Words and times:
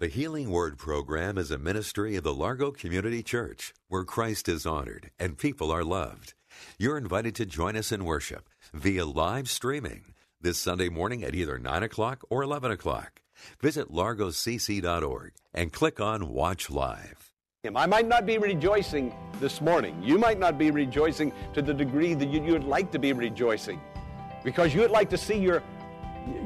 The 0.00 0.08
Healing 0.08 0.50
Word 0.50 0.76
program 0.76 1.38
is 1.38 1.52
a 1.52 1.58
ministry 1.58 2.16
of 2.16 2.24
the 2.24 2.34
Largo 2.34 2.72
Community 2.72 3.22
Church 3.22 3.72
where 3.86 4.02
Christ 4.02 4.48
is 4.48 4.66
honored 4.66 5.12
and 5.20 5.38
people 5.38 5.70
are 5.70 5.84
loved. 5.84 6.34
You're 6.80 6.98
invited 6.98 7.36
to 7.36 7.46
join 7.46 7.76
us 7.76 7.92
in 7.92 8.04
worship 8.04 8.48
via 8.72 9.06
live 9.06 9.48
streaming 9.48 10.14
this 10.40 10.58
Sunday 10.58 10.88
morning 10.88 11.22
at 11.22 11.36
either 11.36 11.60
9 11.60 11.84
o'clock 11.84 12.24
or 12.28 12.42
11 12.42 12.72
o'clock. 12.72 13.22
Visit 13.60 13.88
largocc.org 13.88 15.32
and 15.54 15.72
click 15.72 16.00
on 16.00 16.28
Watch 16.28 16.70
Live. 16.70 17.30
I 17.76 17.86
might 17.86 18.08
not 18.08 18.26
be 18.26 18.38
rejoicing 18.38 19.14
this 19.38 19.60
morning. 19.60 20.02
You 20.02 20.18
might 20.18 20.40
not 20.40 20.58
be 20.58 20.72
rejoicing 20.72 21.32
to 21.52 21.62
the 21.62 21.72
degree 21.72 22.14
that 22.14 22.30
you, 22.30 22.42
would 22.52 22.64
like 22.64 22.90
to 22.90 22.98
be 22.98 23.12
rejoicing 23.12 23.80
because 24.42 24.74
you 24.74 24.80
would 24.80 24.90
like 24.90 25.08
to 25.10 25.16
see 25.16 25.38
your 25.38 25.62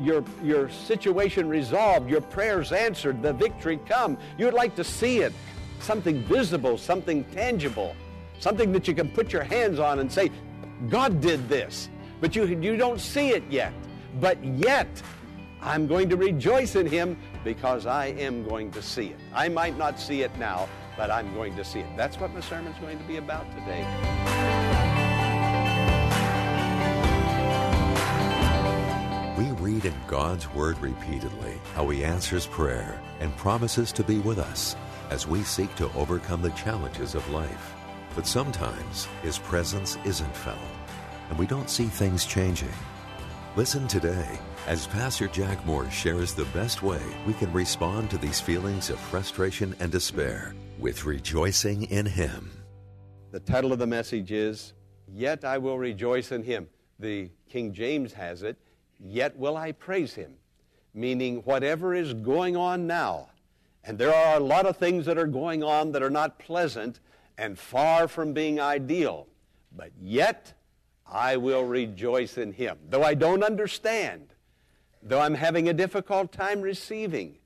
your, 0.00 0.24
your 0.42 0.68
situation 0.68 1.48
resolved, 1.48 2.08
your 2.10 2.20
prayers 2.20 2.72
answered, 2.72 3.22
the 3.22 3.32
victory 3.32 3.78
come. 3.86 4.18
You'd 4.36 4.54
like 4.54 4.74
to 4.76 4.84
see 4.84 5.20
it, 5.20 5.32
something 5.80 6.22
visible, 6.24 6.78
something 6.78 7.24
tangible, 7.24 7.94
something 8.38 8.72
that 8.72 8.88
you 8.88 8.94
can 8.94 9.08
put 9.10 9.32
your 9.32 9.44
hands 9.44 9.78
on 9.78 9.98
and 10.00 10.10
say, 10.10 10.30
God 10.88 11.20
did 11.20 11.48
this. 11.48 11.88
But 12.20 12.34
you, 12.34 12.46
you 12.46 12.76
don't 12.76 13.00
see 13.00 13.30
it 13.30 13.44
yet. 13.50 13.72
But 14.20 14.42
yet, 14.44 14.88
I'm 15.60 15.86
going 15.86 16.08
to 16.08 16.16
rejoice 16.16 16.76
in 16.76 16.86
Him 16.86 17.16
because 17.44 17.86
I 17.86 18.06
am 18.06 18.46
going 18.48 18.70
to 18.72 18.82
see 18.82 19.08
it. 19.08 19.20
I 19.34 19.48
might 19.48 19.76
not 19.76 20.00
see 20.00 20.22
it 20.22 20.36
now, 20.38 20.68
but 20.96 21.10
I'm 21.10 21.32
going 21.34 21.54
to 21.56 21.64
see 21.64 21.80
it. 21.80 21.96
That's 21.96 22.18
what 22.18 22.32
my 22.34 22.40
sermon's 22.40 22.78
going 22.78 22.98
to 22.98 23.04
be 23.04 23.16
about 23.16 23.46
today. 23.52 24.37
Read 29.78 29.92
in 29.92 30.00
God's 30.08 30.52
Word 30.54 30.76
repeatedly 30.80 31.54
how 31.74 31.88
He 31.88 32.02
answers 32.02 32.48
prayer 32.48 33.00
and 33.20 33.36
promises 33.36 33.92
to 33.92 34.02
be 34.02 34.18
with 34.18 34.40
us 34.40 34.74
as 35.10 35.28
we 35.28 35.44
seek 35.44 35.72
to 35.76 35.92
overcome 35.92 36.42
the 36.42 36.50
challenges 36.50 37.14
of 37.14 37.30
life. 37.30 37.74
But 38.16 38.26
sometimes 38.26 39.06
His 39.22 39.38
presence 39.38 39.96
isn't 40.04 40.34
felt, 40.34 40.58
and 41.28 41.38
we 41.38 41.46
don't 41.46 41.70
see 41.70 41.84
things 41.84 42.26
changing. 42.26 42.72
Listen 43.54 43.86
today 43.86 44.40
as 44.66 44.88
Pastor 44.88 45.28
Jack 45.28 45.64
Morris 45.64 45.94
shares 45.94 46.34
the 46.34 46.46
best 46.46 46.82
way 46.82 47.02
we 47.24 47.32
can 47.34 47.52
respond 47.52 48.10
to 48.10 48.18
these 48.18 48.40
feelings 48.40 48.90
of 48.90 48.98
frustration 48.98 49.76
and 49.78 49.92
despair 49.92 50.56
with 50.80 51.04
rejoicing 51.04 51.84
in 51.84 52.04
Him. 52.04 52.50
The 53.30 53.38
title 53.38 53.72
of 53.72 53.78
the 53.78 53.86
message 53.86 54.32
is, 54.32 54.72
Yet 55.06 55.44
I 55.44 55.58
Will 55.58 55.78
Rejoice 55.78 56.32
in 56.32 56.42
Him. 56.42 56.66
The 56.98 57.30
King 57.48 57.72
James 57.72 58.12
has 58.14 58.42
it, 58.42 58.58
yet 59.00 59.36
will 59.36 59.56
I 59.56 59.72
praise 59.72 60.14
him. 60.14 60.34
Meaning, 60.94 61.38
whatever 61.38 61.94
is 61.94 62.14
going 62.14 62.56
on 62.56 62.86
now, 62.86 63.28
and 63.84 63.98
there 63.98 64.14
are 64.14 64.36
a 64.36 64.40
lot 64.40 64.66
of 64.66 64.76
things 64.76 65.06
that 65.06 65.16
are 65.18 65.26
going 65.26 65.62
on 65.62 65.92
that 65.92 66.02
are 66.02 66.10
not 66.10 66.38
pleasant 66.38 67.00
and 67.36 67.58
far 67.58 68.08
from 68.08 68.32
being 68.32 68.60
ideal, 68.60 69.26
but 69.74 69.92
yet 70.00 70.54
I 71.06 71.36
will 71.36 71.64
rejoice 71.64 72.36
in 72.36 72.52
him. 72.52 72.78
Though 72.88 73.04
I 73.04 73.14
don't 73.14 73.42
understand, 73.42 74.34
though 75.02 75.20
I'm 75.20 75.34
having 75.34 75.68
a 75.68 75.72
difficult 75.72 76.32
time 76.32 76.60
receiving 76.60 77.36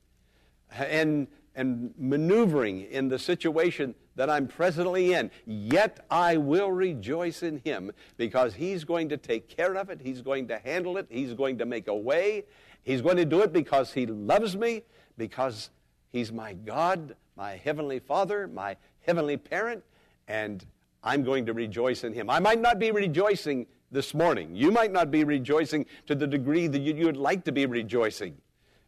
and, 0.71 1.27
and 1.55 1.93
maneuvering 1.97 2.81
in 2.81 3.09
the 3.09 3.19
situation 3.19 3.95
that 4.15 4.29
I'm 4.29 4.47
presently 4.47 5.13
in, 5.13 5.31
yet 5.45 6.05
I 6.09 6.37
will 6.37 6.71
rejoice 6.71 7.43
in 7.43 7.61
him 7.63 7.91
because 8.17 8.53
he's 8.53 8.83
going 8.83 9.09
to 9.09 9.17
take 9.17 9.49
care 9.49 9.75
of 9.75 9.89
it. 9.89 10.01
He's 10.01 10.21
going 10.21 10.47
to 10.49 10.59
handle 10.59 10.97
it. 10.97 11.07
He's 11.09 11.33
going 11.33 11.57
to 11.57 11.65
make 11.65 11.87
a 11.87 11.95
way. 11.95 12.45
He's 12.83 13.01
going 13.01 13.17
to 13.17 13.25
do 13.25 13.41
it 13.41 13.53
because 13.53 13.93
he 13.93 14.05
loves 14.05 14.55
me, 14.55 14.83
because 15.17 15.69
he's 16.11 16.31
my 16.31 16.53
God, 16.53 17.15
my 17.35 17.55
heavenly 17.55 17.99
Father, 17.99 18.47
my 18.47 18.75
heavenly 19.01 19.37
parent, 19.37 19.83
and 20.27 20.65
I'm 21.03 21.23
going 21.23 21.45
to 21.47 21.53
rejoice 21.53 22.03
in 22.03 22.13
him. 22.13 22.29
I 22.29 22.39
might 22.39 22.61
not 22.61 22.79
be 22.79 22.91
rejoicing 22.91 23.67
this 23.91 24.13
morning. 24.13 24.55
You 24.55 24.71
might 24.71 24.91
not 24.91 25.11
be 25.11 25.23
rejoicing 25.23 25.85
to 26.07 26.15
the 26.15 26.27
degree 26.27 26.67
that 26.67 26.79
you, 26.79 27.05
would 27.05 27.17
like 27.17 27.43
to 27.45 27.51
be 27.51 27.65
rejoicing 27.65 28.35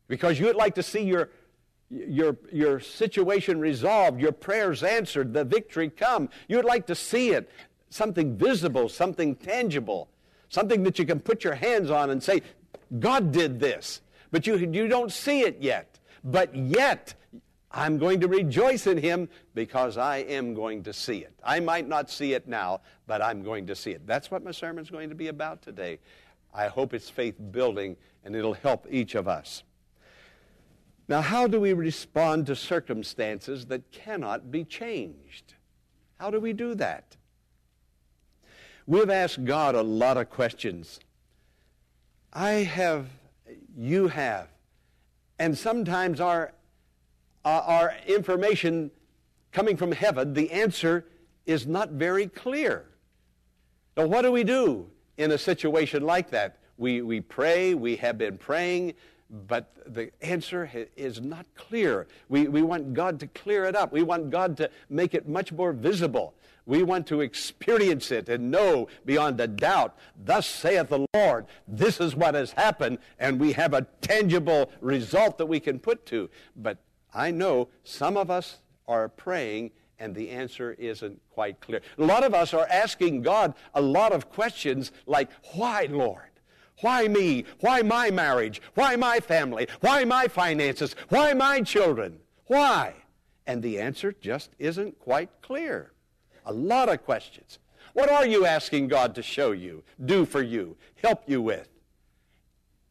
because 0.08 0.40
you 0.40 0.46
would 0.46 0.56
like 0.56 0.76
to 0.76 0.84
see 0.84 1.04
your 1.04 1.30
your, 1.90 2.38
your 2.52 2.80
situation 2.80 3.60
resolved, 3.60 4.20
your 4.20 4.32
prayers 4.32 4.84
answered, 4.84 5.34
the 5.34 5.44
victory 5.44 5.90
come. 5.90 6.30
You'd 6.48 6.66
like 6.66 6.88
to 6.88 6.96
see 6.96 7.30
it, 7.30 7.50
something 7.90 8.38
visible, 8.38 8.90
something 8.90 9.36
tangible, 9.36 10.10
something 10.50 10.84
that 10.84 11.00
you 11.00 11.06
can 11.06 11.20
put 11.20 11.44
your 11.44 11.56
hands 11.56 11.92
on 11.92 12.10
and 12.10 12.22
say, 12.22 12.42
God 13.00 13.32
did 13.32 13.60
this. 13.60 14.02
But 14.32 14.48
you, 14.48 14.58
you 14.58 14.88
don't 14.88 15.12
see 15.12 15.42
it 15.42 15.58
yet. 15.62 16.00
But 16.24 16.56
yet, 16.56 17.14
I'm 17.72 17.98
going 17.98 18.20
to 18.22 18.28
rejoice 18.28 18.88
in 18.88 18.98
Him 18.98 19.30
because 19.54 19.98
I 19.98 20.18
am 20.18 20.54
going 20.54 20.84
to 20.84 20.94
see 20.94 21.20
it. 21.20 21.34
I 21.44 21.60
might 21.60 21.88
not 21.88 22.10
see 22.10 22.34
it 22.34 22.48
now, 22.48 22.82
but 23.06 23.22
I'm 23.22 23.44
going 23.44 23.68
to 23.68 23.76
see 23.76 23.92
it. 23.92 24.08
That's 24.08 24.32
what 24.32 24.44
my 24.44 24.52
sermon's 24.52 24.90
going 24.90 25.10
to 25.10 25.16
be 25.16 25.28
about 25.28 25.62
today. 25.62 26.00
I 26.54 26.68
hope 26.68 26.94
it's 26.94 27.10
faith 27.10 27.36
building 27.52 27.98
and 28.24 28.36
it'll 28.36 28.54
help 28.54 28.88
each 28.90 29.14
of 29.16 29.28
us. 29.28 29.64
Now, 31.08 31.22
how 31.22 31.48
do 31.48 31.60
we 31.60 31.74
respond 31.74 32.48
to 32.48 32.56
circumstances 32.56 33.68
that 33.68 33.92
cannot 33.92 34.52
be 34.52 34.64
changed? 34.64 35.54
How 36.18 36.32
do 36.32 36.40
we 36.40 36.54
do 36.54 36.74
that? 36.76 37.16
We've 38.88 39.10
asked 39.10 39.46
God 39.46 39.76
a 39.76 39.82
lot 39.82 40.18
of 40.18 40.30
questions. 40.30 41.00
I 42.34 42.50
have, 42.50 43.08
you 43.78 44.08
have, 44.08 44.48
and 45.38 45.58
sometimes 45.58 46.20
our, 46.20 46.54
uh, 47.44 47.62
our 47.66 47.94
information 48.08 48.92
coming 49.52 49.78
from 49.78 49.92
heaven, 49.92 50.34
the 50.34 50.52
answer 50.52 51.06
is 51.46 51.68
not 51.68 51.92
very 51.92 52.28
clear. 52.28 52.86
Now, 53.96 54.08
what 54.08 54.24
do 54.24 54.32
we 54.32 54.44
do 54.44 54.90
in 55.18 55.32
a 55.32 55.38
situation 55.38 56.04
like 56.04 56.30
that? 56.32 56.58
We, 56.78 57.02
we 57.02 57.22
pray, 57.22 57.74
we 57.74 57.96
have 57.98 58.18
been 58.18 58.38
praying, 58.38 58.94
but 59.30 59.72
the 59.86 60.12
answer 60.22 60.70
is 60.96 61.20
not 61.20 61.46
clear. 61.56 62.08
We, 62.30 62.48
we 62.48 62.62
want 62.62 62.94
God 62.94 63.20
to 63.22 63.28
clear 63.28 63.66
it 63.66 63.76
up. 63.76 63.92
We 63.92 64.04
want 64.04 64.30
God 64.30 64.58
to 64.58 64.70
make 64.90 65.14
it 65.14 65.28
much 65.28 65.52
more 65.52 65.74
visible. 65.74 66.36
We 66.66 66.84
want 66.84 67.08
to 67.08 67.22
experience 67.22 68.12
it 68.12 68.28
and 68.30 68.50
know 68.50 68.88
beyond 69.06 69.40
a 69.40 69.48
doubt, 69.48 69.96
thus 70.24 70.48
saith 70.48 70.90
the 70.90 71.06
Lord, 71.14 71.46
this 71.68 72.00
is 72.00 72.16
what 72.16 72.34
has 72.34 72.52
happened, 72.52 72.98
and 73.20 73.40
we 73.40 73.52
have 73.54 73.74
a 73.74 73.84
tangible 74.02 74.72
result 74.82 75.38
that 75.38 75.46
we 75.46 75.60
can 75.60 75.80
put 75.80 76.06
to. 76.08 76.30
But 76.56 76.80
I 77.14 77.32
know 77.32 77.70
some 77.84 78.18
of 78.18 78.32
us 78.32 78.60
are 78.88 79.10
praying 79.10 79.72
and 80.00 80.14
the 80.14 80.30
answer 80.30 80.74
isn't 80.74 81.22
quite 81.30 81.62
clear. 81.62 81.82
A 81.98 82.04
lot 82.04 82.24
of 82.24 82.34
us 82.34 82.54
are 82.54 82.68
asking 82.70 83.22
God 83.22 83.54
a 83.74 83.82
lot 83.82 84.12
of 84.12 84.30
questions 84.30 84.92
like, 85.06 85.30
Why, 85.54 85.88
Lord? 85.90 86.35
Why 86.82 87.08
me? 87.08 87.46
Why 87.60 87.82
my 87.82 88.12
marriage? 88.12 88.62
Why 88.74 88.96
my 88.96 89.20
family? 89.20 89.68
Why 89.82 90.04
my 90.04 90.28
finances? 90.28 90.96
Why 91.10 91.34
my 91.34 91.62
children? 91.62 92.20
Why? 92.48 92.94
And 93.48 93.62
the 93.62 93.80
answer 93.80 94.14
just 94.20 94.52
isn't 94.60 95.00
quite 95.00 95.30
clear. 95.42 95.94
A 96.46 96.54
lot 96.54 96.90
of 96.90 97.04
questions. 97.04 97.60
What 97.94 98.10
are 98.10 98.26
you 98.26 98.46
asking 98.46 98.90
God 98.90 99.16
to 99.16 99.24
show 99.24 99.52
you, 99.52 99.84
do 100.04 100.26
for 100.26 100.42
you, 100.42 100.76
help 101.02 101.24
you 101.28 101.42
with? 101.42 101.70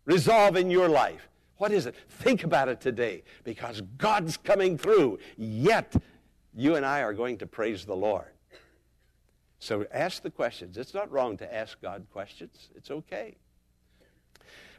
Resolve 0.06 0.56
in 0.56 0.70
your 0.70 0.88
life. 0.88 1.29
What 1.58 1.73
is 1.73 1.87
it? 1.87 1.94
Think 2.08 2.43
about 2.44 2.69
it 2.69 2.81
today 2.81 3.23
because 3.44 3.82
God's 3.99 4.37
coming 4.37 4.79
through. 4.79 5.19
Yet, 5.37 5.94
you 6.55 6.76
and 6.76 6.87
I 6.87 7.03
are 7.03 7.12
going 7.12 7.38
to 7.38 7.47
praise 7.47 7.85
the 7.85 7.94
Lord. 7.94 8.32
So 9.58 9.87
ask 9.93 10.23
the 10.23 10.31
questions. 10.31 10.76
It's 10.76 10.94
not 10.94 11.11
wrong 11.11 11.37
to 11.38 11.55
ask 11.55 11.81
God 11.81 12.06
questions, 12.12 12.70
it's 12.75 12.91
okay. 12.91 13.37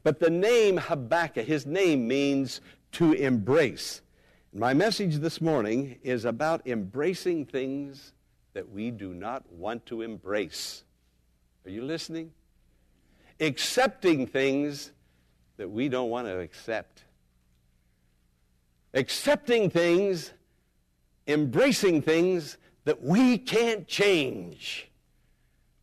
But 0.05 0.19
the 0.19 0.29
name 0.29 0.77
Habakkuk, 0.77 1.47
his 1.47 1.65
name 1.65 2.07
means 2.07 2.61
to 2.91 3.13
embrace. 3.13 4.03
My 4.53 4.71
message 4.71 5.15
this 5.15 5.41
morning 5.41 5.97
is 6.03 6.25
about 6.25 6.67
embracing 6.67 7.47
things 7.47 8.13
that 8.53 8.69
we 8.69 8.91
do 8.91 9.15
not 9.15 9.51
want 9.51 9.83
to 9.87 10.03
embrace. 10.03 10.83
Are 11.65 11.71
you 11.71 11.81
listening? 11.81 12.33
Accepting 13.39 14.27
things 14.27 14.91
that 15.57 15.71
we 15.71 15.89
don't 15.89 16.11
want 16.11 16.27
to 16.27 16.39
accept. 16.39 17.01
accepting 18.93 19.71
things, 19.71 20.31
embracing 21.27 22.03
things 22.03 22.57
that 22.85 23.01
we 23.01 23.39
can't 23.39 23.87
change. 23.87 24.87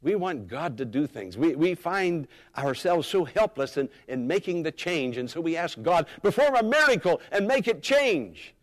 We 0.03 0.17
want 0.17 0.49
God 0.49 0.77
to 0.79 0.85
do 0.85 1.07
things. 1.07 1.39
We, 1.39 1.55
we 1.55 1.75
find 1.75 2.27
ourselves 2.59 3.07
so 3.07 3.25
helpless 3.25 3.77
in, 3.77 3.89
in 4.09 4.27
making 4.27 4.65
the 4.65 4.73
change, 4.73 5.17
and 5.17 5.31
so 5.31 5.41
we 5.41 5.57
ask 5.57 5.81
God, 5.81 6.07
perform 6.23 6.57
a 6.57 6.63
miracle 6.63 7.21
and 7.31 7.47
make 7.47 7.69
it 7.69 7.83
change. 7.83 8.55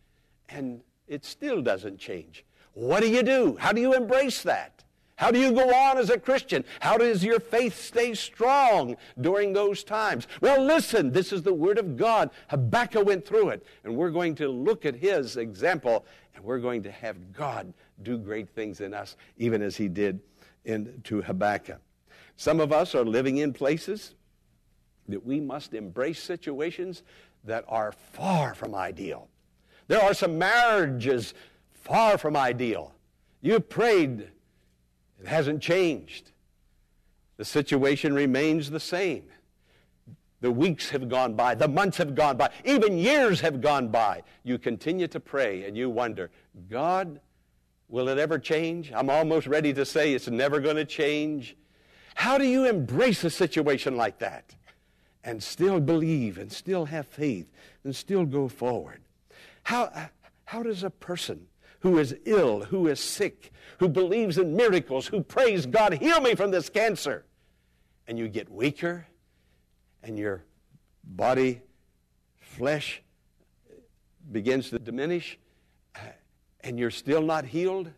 And 0.50 0.81
it 1.07 1.24
still 1.24 1.62
doesn't 1.62 1.97
change. 1.97 2.44
What 2.74 3.01
do 3.01 3.09
you 3.09 3.24
do? 3.24 3.56
How 3.57 3.71
do 3.71 3.80
you 3.80 3.94
embrace 3.94 4.44
that? 4.44 4.83
How 5.15 5.31
do 5.31 5.39
you 5.39 5.51
go 5.51 5.74
on 5.74 5.97
as 5.97 6.09
a 6.09 6.19
Christian? 6.19 6.63
How 6.80 6.97
does 6.97 7.25
your 7.25 7.42
faith 7.42 7.77
stay 7.77 8.13
strong 8.13 8.95
during 9.19 9.51
those 9.51 9.83
times? 9.83 10.27
Well, 10.39 10.62
listen, 10.63 11.12
this 11.12 11.33
is 11.33 11.42
the 11.42 11.53
Word 11.53 11.77
of 11.77 11.97
God. 11.97 12.30
Habakkuk 12.47 13.06
went 13.06 13.25
through 13.25 13.50
it, 13.50 13.65
and 13.83 13.95
we're 13.95 14.12
going 14.12 14.35
to 14.35 14.47
look 14.47 14.85
at 14.85 14.95
his 14.95 15.35
example, 15.35 16.06
and 16.35 16.44
we're 16.44 16.59
going 16.59 16.83
to 16.83 16.92
have 16.92 17.33
God 17.33 17.74
do 18.01 18.18
great 18.18 18.50
things 18.50 18.80
in 18.80 18.94
us, 18.94 19.18
even 19.38 19.62
as 19.62 19.75
he 19.75 19.89
did 19.89 20.21
into 20.65 21.21
Habakkuk. 21.21 21.79
Some 22.35 22.59
of 22.59 22.71
us 22.71 22.95
are 22.95 23.06
living 23.06 23.38
in 23.38 23.53
places 23.53 24.15
that 25.07 25.25
we 25.25 25.39
must 25.39 25.73
embrace 25.73 26.21
situations 26.21 27.03
that 27.44 27.65
are 27.67 27.91
far 27.91 28.53
from 28.53 28.75
ideal. 28.75 29.27
There 29.88 30.01
are 30.01 30.13
some 30.13 30.38
marriages 30.38 31.33
far 31.73 32.17
from 32.17 32.38
ideal. 32.38 32.94
You 33.41 33.59
prayed, 33.59 34.29
it 35.19 35.27
hasn't 35.27 35.61
changed. 35.61 36.31
The 37.38 37.45
situation 37.45 38.13
remains 38.13 38.69
the 38.69 38.79
same. 38.79 39.23
The 40.41 40.51
weeks 40.51 40.89
have 40.91 41.09
gone 41.09 41.33
by, 41.33 41.56
the 41.56 41.67
months 41.67 41.97
have 41.97 42.15
gone 42.15 42.38
by, 42.38 42.51
even 42.63 42.97
years 42.97 43.41
have 43.41 43.61
gone 43.61 43.89
by. 43.89 44.23
You 44.44 44.57
continue 44.57 45.07
to 45.07 45.19
pray 45.19 45.65
and 45.65 45.75
you 45.75 45.89
wonder, 45.89 46.31
God, 46.69 47.19
Will 47.89 48.07
it 48.07 48.19
ever 48.19 48.38
change? 48.38 48.91
I'm 48.94 49.09
almost 49.09 49.47
ready 49.47 49.74
to 49.74 49.83
say 49.83 50.13
it's 50.13 50.27
never 50.27 50.59
going 50.59 50.75
to 50.75 50.86
change. 50.86 51.57
How 52.13 52.38
do 52.38 52.45
you 52.45 52.65
embrace 52.65 53.24
a 53.24 53.31
situation 53.31 53.97
like 53.97 54.19
that 54.19 54.56
and 55.24 55.41
still 55.41 55.80
believe 55.80 56.38
and 56.38 56.51
still 56.51 56.86
have 56.86 57.07
faith 57.07 57.51
and 57.83 57.95
still 57.95 58.25
go 58.25 58.47
forward? 58.47 59.01
How, 59.63 60.09
how 60.45 60.62
does 60.62 60.83
a 60.83 60.91
person 60.91 61.47
who 61.80 61.97
is 61.97 62.15
ill, 62.25 62.63
who 62.65 62.88
is 62.88 63.00
sick, 63.00 63.51
who 63.80 63.89
believes 63.89 64.38
in 64.38 64.56
miracles, 64.56 65.07
who 65.07 65.24
prays, 65.24 65.65
God, 65.65 65.94
heal 65.94 66.21
me 66.21 66.35
from 66.35 66.51
this 66.51 66.69
cancer, 66.69 67.25
and 68.07 68.19
you 68.19 68.27
get 68.27 68.51
weaker 68.51 69.07
and 70.03 70.18
your 70.18 70.44
body, 71.03 71.62
flesh 72.39 73.01
begins 74.31 74.69
to 74.69 74.77
diminish? 74.77 75.39
And 76.61 76.79
you're 76.79 76.91
still 76.91 77.21
not 77.21 77.45
healed, 77.45 77.91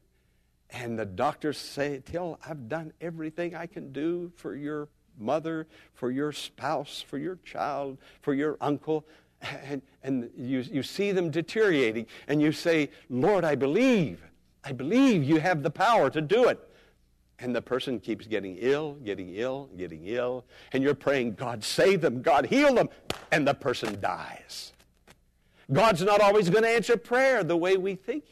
and 0.69 0.97
the 0.97 1.05
doctors 1.05 1.57
say, 1.57 2.01
Till 2.05 2.39
I've 2.47 2.69
done 2.69 2.93
everything 3.01 3.55
I 3.55 3.65
can 3.65 3.91
do 3.91 4.31
for 4.35 4.55
your 4.55 4.87
mother, 5.19 5.67
for 5.93 6.11
your 6.11 6.31
spouse, 6.31 7.03
for 7.05 7.17
your 7.17 7.37
child, 7.43 7.97
for 8.21 8.33
your 8.33 8.57
uncle, 8.61 9.05
and, 9.63 9.81
and 10.03 10.29
you, 10.37 10.59
you 10.59 10.83
see 10.83 11.11
them 11.11 11.31
deteriorating, 11.31 12.05
and 12.27 12.41
you 12.41 12.51
say, 12.51 12.89
Lord, 13.09 13.43
I 13.43 13.55
believe. 13.55 14.23
I 14.63 14.71
believe 14.71 15.23
you 15.23 15.39
have 15.39 15.63
the 15.63 15.71
power 15.71 16.09
to 16.11 16.21
do 16.21 16.47
it. 16.47 16.59
And 17.39 17.55
the 17.55 17.61
person 17.61 17.99
keeps 17.99 18.27
getting 18.27 18.57
ill, 18.59 18.93
getting 19.03 19.33
ill, 19.33 19.69
getting 19.75 20.05
ill, 20.05 20.45
and 20.73 20.83
you're 20.83 20.93
praying, 20.93 21.33
God, 21.33 21.63
save 21.63 22.01
them, 22.01 22.21
God, 22.21 22.45
heal 22.45 22.75
them, 22.75 22.89
and 23.31 23.47
the 23.47 23.55
person 23.55 23.99
dies. 23.99 24.73
God's 25.71 26.03
not 26.03 26.21
always 26.21 26.49
going 26.51 26.63
to 26.63 26.69
answer 26.69 26.97
prayer 26.97 27.43
the 27.43 27.57
way 27.57 27.77
we 27.77 27.95
think 27.95 28.25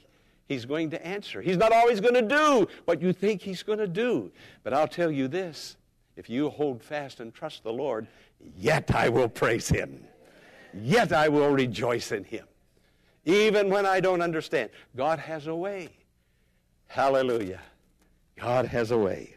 He's 0.49 0.65
going 0.65 0.89
to 0.89 1.07
answer. 1.07 1.43
He's 1.43 1.57
not 1.57 1.71
always 1.71 2.01
going 2.01 2.15
to 2.15 2.23
do 2.23 2.67
what 2.85 3.03
you 3.03 3.13
think 3.13 3.43
He's 3.43 3.61
going 3.61 3.77
to 3.77 3.87
do. 3.87 4.31
But 4.63 4.73
I'll 4.73 4.87
tell 4.87 5.11
you 5.11 5.27
this 5.27 5.77
if 6.17 6.27
you 6.27 6.49
hold 6.49 6.81
fast 6.81 7.19
and 7.19 7.31
trust 7.31 7.63
the 7.63 7.71
Lord, 7.71 8.07
yet 8.57 8.93
I 8.93 9.09
will 9.09 9.29
praise 9.29 9.69
Him. 9.69 10.03
Yet 10.73 11.13
I 11.13 11.29
will 11.29 11.51
rejoice 11.51 12.11
in 12.11 12.23
Him. 12.23 12.47
Even 13.25 13.69
when 13.69 13.85
I 13.85 13.99
don't 13.99 14.23
understand, 14.23 14.71
God 14.95 15.19
has 15.19 15.45
a 15.45 15.55
way. 15.55 15.89
Hallelujah. 16.87 17.61
God 18.35 18.65
has 18.65 18.89
a 18.89 18.97
way. 18.97 19.35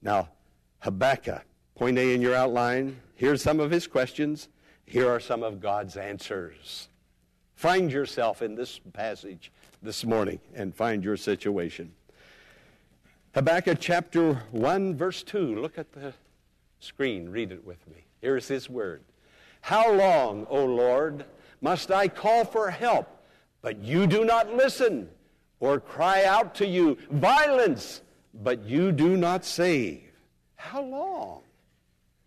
Now, 0.00 0.30
Habakkuk, 0.78 1.44
point 1.74 1.98
A 1.98 2.14
in 2.14 2.22
your 2.22 2.34
outline. 2.34 2.98
Here's 3.14 3.42
some 3.42 3.60
of 3.60 3.70
his 3.70 3.86
questions. 3.86 4.48
Here 4.86 5.10
are 5.10 5.20
some 5.20 5.42
of 5.42 5.60
God's 5.60 5.98
answers. 5.98 6.88
Find 7.58 7.90
yourself 7.90 8.40
in 8.40 8.54
this 8.54 8.78
passage 8.92 9.50
this 9.82 10.04
morning 10.04 10.38
and 10.54 10.72
find 10.72 11.02
your 11.02 11.16
situation. 11.16 11.90
Habakkuk 13.34 13.78
chapter 13.80 14.34
1, 14.52 14.94
verse 14.94 15.24
2. 15.24 15.56
Look 15.60 15.76
at 15.76 15.90
the 15.90 16.12
screen. 16.78 17.28
Read 17.28 17.50
it 17.50 17.66
with 17.66 17.84
me. 17.88 18.04
Here's 18.20 18.46
his 18.46 18.70
word. 18.70 19.02
How 19.60 19.92
long, 19.92 20.46
O 20.48 20.64
Lord, 20.66 21.24
must 21.60 21.90
I 21.90 22.06
call 22.06 22.44
for 22.44 22.70
help, 22.70 23.08
but 23.60 23.78
you 23.78 24.06
do 24.06 24.24
not 24.24 24.54
listen, 24.54 25.08
or 25.58 25.80
cry 25.80 26.22
out 26.22 26.54
to 26.54 26.66
you, 26.66 26.96
violence, 27.10 28.02
but 28.34 28.62
you 28.66 28.92
do 28.92 29.16
not 29.16 29.44
save? 29.44 30.04
How 30.54 30.80
long? 30.80 31.42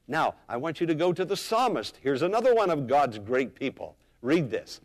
Now, 0.09 0.35
I 0.49 0.57
want 0.57 0.81
you 0.81 0.87
to 0.87 0.93
go 0.93 1.13
to 1.13 1.23
the 1.23 1.37
psalmist. 1.37 1.99
Here's 2.03 2.21
another 2.21 2.53
one 2.53 2.69
of 2.69 2.85
God's 2.85 3.17
great 3.17 3.55
people. 3.55 3.95
Read 4.21 4.51
this. 4.51 4.81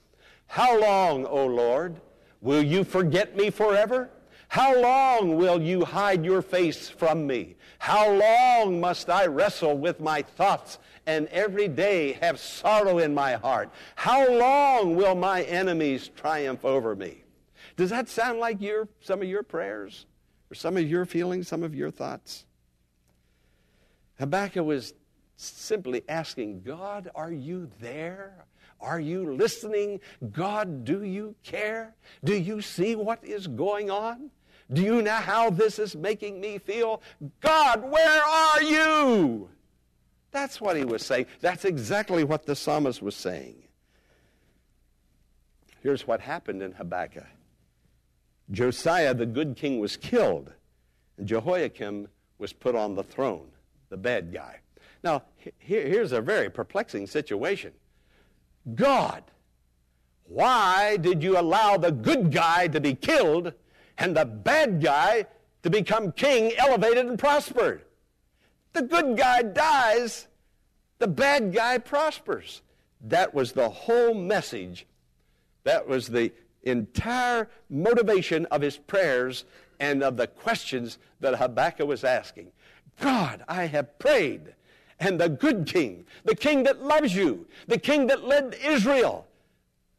How 0.47 0.79
long, 0.81 1.27
O 1.27 1.47
Lord, 1.47 2.01
will 2.41 2.63
you 2.63 2.85
forget 2.85 3.37
me 3.37 3.51
forever? 3.51 4.11
How 4.49 4.81
long 4.81 5.37
will 5.37 5.61
you 5.61 5.85
hide 5.85 6.25
your 6.25 6.41
face 6.41 6.89
from 6.89 7.27
me? 7.27 7.57
How 7.79 8.11
long 8.11 8.81
must 8.81 9.11
I 9.11 9.27
wrestle 9.27 9.77
with 9.77 10.01
my 10.01 10.23
thoughts 10.23 10.79
and 11.07 11.27
every 11.29 11.69
day 11.69 12.13
have 12.15 12.39
sorrow 12.39 12.99
in 12.99 13.15
my 13.15 13.35
heart? 13.35 13.71
How 13.97 14.29
long 14.31 14.97
will 14.97 15.15
my 15.15 15.43
enemies 15.43 16.09
triumph 16.09 16.65
over 16.65 16.95
me? 16.95 17.25
Does 17.77 17.91
that 17.91 18.09
sound 18.09 18.39
like 18.39 18.61
your, 18.61 18.89
some 19.01 19.21
of 19.21 19.29
your 19.29 19.43
prayers? 19.43 20.07
Or 20.51 20.55
some 20.55 20.77
of 20.77 20.89
your 20.89 21.05
feelings, 21.05 21.49
some 21.49 21.63
of 21.63 21.75
your 21.75 21.91
thoughts? 21.91 22.47
Habakkuk 24.19 24.65
was 24.65 24.95
simply 25.37 26.03
asking, 26.09 26.63
God, 26.63 27.11
are 27.15 27.33
you 27.33 27.69
there? 27.81 28.47
Are 28.81 29.01
you 29.01 29.35
listening? 29.35 30.01
God, 30.33 30.85
do 30.85 31.03
you 31.03 31.35
care? 31.43 31.95
Do 32.25 32.35
you 32.35 32.61
see 32.61 32.95
what 32.95 33.25
is 33.25 33.47
going 33.47 33.91
on? 33.91 34.31
Do 34.73 34.83
you 34.83 35.01
know 35.01 35.13
how 35.13 35.51
this 35.51 35.79
is 35.79 35.95
making 35.95 36.41
me 36.41 36.59
feel? 36.59 37.01
God, 37.41 37.91
where 37.91 38.23
are 38.23 38.63
you? 38.63 39.49
That's 40.33 40.61
what 40.61 40.77
he 40.77 40.85
was 40.85 41.05
saying. 41.05 41.27
That's 41.41 41.65
exactly 41.65 42.25
what 42.25 42.45
the 42.47 42.57
psalmist 42.57 43.01
was 43.01 43.15
saying. 43.15 43.63
Here's 45.83 46.07
what 46.07 46.21
happened 46.21 46.63
in 46.63 46.73
Habakkuk 46.73 47.25
Josiah, 48.51 49.15
the 49.15 49.27
good 49.27 49.57
king, 49.57 49.81
was 49.81 49.97
killed, 49.97 50.53
and 51.17 51.27
Jehoiakim 51.27 52.09
was 52.39 52.53
put 52.53 52.75
on 52.75 52.95
the 52.95 53.03
throne, 53.03 53.49
the 53.89 53.97
bad 53.97 54.33
guy. 54.33 54.61
Now, 55.03 55.23
here's 55.59 56.13
a 56.13 56.21
very 56.21 56.51
perplexing 56.51 57.07
situation. 57.07 57.73
God, 58.75 59.23
why 60.25 60.97
did 60.97 61.23
you 61.23 61.39
allow 61.39 61.77
the 61.77 61.93
good 61.93 62.33
guy 62.33 62.67
to 62.69 62.81
be 62.81 62.95
killed 62.95 63.53
and 63.97 64.17
the 64.17 64.25
bad 64.25 64.83
guy 64.83 65.27
to 65.63 65.71
become 65.71 66.13
king, 66.13 66.53
elevated, 66.57 67.07
and 67.07 67.19
prospered? 67.19 67.83
The 68.73 68.83
good 68.83 69.17
guy 69.17 69.43
dies, 69.43 70.27
the 70.99 71.07
bad 71.07 71.55
guy 71.55 71.79
prospers. 71.79 72.63
That 73.01 73.35
was 73.35 73.53
the 73.53 73.69
whole 73.69 74.15
message. 74.15 74.87
That 75.65 75.87
was 75.87 76.09
the 76.09 76.33
entire 76.65 77.49
motivation 77.71 78.47
of 78.47 78.63
his 78.63 78.77
prayers 78.77 79.45
and 79.79 80.03
of 80.03 80.17
the 80.17 80.27
questions 80.27 80.99
that 81.21 81.37
Habakkuk 81.37 81.87
was 81.87 82.03
asking. 82.03 82.51
God, 83.01 83.45
I 83.47 83.67
have 83.67 83.99
prayed 83.99 84.56
and 84.99 85.21
the 85.21 85.29
good 85.29 85.67
king, 85.67 86.07
the 86.25 86.35
king 86.35 86.63
that 86.65 86.83
loves 86.83 87.15
you, 87.15 87.47
the 87.67 87.79
king 87.79 88.07
that 88.07 88.25
led 88.25 88.57
Israel 88.65 89.27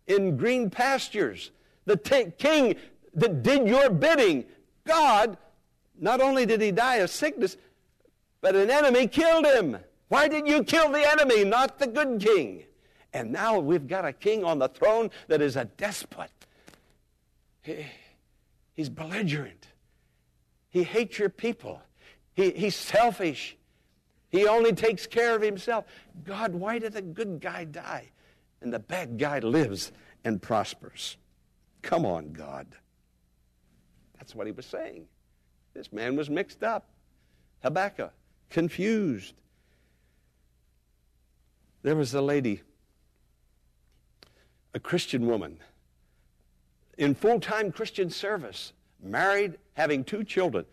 in 0.08 0.38
green 0.38 0.70
pastures, 0.70 1.51
the 1.86 1.96
t- 1.96 2.32
king 2.38 2.75
that 3.13 3.44
did 3.44 3.68
your 3.68 3.89
bidding. 3.89 4.46
God, 4.86 5.38
not 6.00 6.22
only 6.22 6.46
did 6.46 6.62
he 6.62 6.72
die 6.72 6.98
of 6.98 7.10
sickness, 7.10 7.58
but 8.42 8.56
an 8.56 8.70
enemy 8.70 9.08
killed 9.08 9.46
him. 9.46 9.77
Why 10.08 10.27
did 10.27 10.48
you 10.48 10.63
kill 10.63 10.92
the 10.92 11.10
enemy, 11.10 11.44
not 11.44 11.80
the 11.80 11.88
good 11.88 12.22
king? 12.22 12.63
And 13.13 13.32
now 13.32 13.60
we've 13.60 13.88
got 13.88 14.06
a 14.06 14.13
king 14.13 14.44
on 14.44 14.60
the 14.60 14.68
throne 14.68 15.10
that 15.27 15.42
is 15.42 15.56
a 15.56 15.66
despot. 15.66 16.32
He, 17.62 17.86
he's 18.74 18.89
belligerent. 18.89 19.68
He 20.70 20.84
hates 20.84 21.20
your 21.20 21.30
people. 21.30 21.82
He, 22.34 22.51
he's 22.51 22.75
selfish. 22.75 23.58
He 24.30 24.48
only 24.48 24.74
takes 24.74 25.08
care 25.08 25.36
of 25.36 25.42
himself. 25.42 25.86
God, 26.24 26.54
why 26.54 26.80
did 26.80 26.94
the 26.94 27.02
good 27.02 27.40
guy 27.40 27.64
die? 27.64 28.12
and 28.62 28.74
the 28.74 28.80
bad 28.80 29.18
guy 29.18 29.40
lives 29.40 29.92
and 30.24 30.42
prospers. 30.42 31.18
Come 31.82 32.06
on, 32.06 32.34
God. 32.34 32.68
That's 34.18 34.36
what 34.36 34.48
he 34.48 34.52
was 34.52 34.66
saying. 34.66 35.06
This 35.74 35.94
man 35.94 36.16
was 36.16 36.30
mixed 36.30 36.64
up. 36.64 36.90
Habakkuk, 37.64 38.14
confused. 38.50 39.36
There 41.84 41.96
was 41.96 42.14
a 42.14 42.22
lady, 42.22 42.62
a 44.74 44.80
Christian 44.80 45.28
woman, 45.28 45.60
in 46.98 47.14
full 47.14 47.40
time 47.40 47.72
Christian 47.72 48.10
service, 48.10 48.74
married, 49.02 49.58
having 49.74 50.04
two 50.04 50.24
children. 50.24 50.66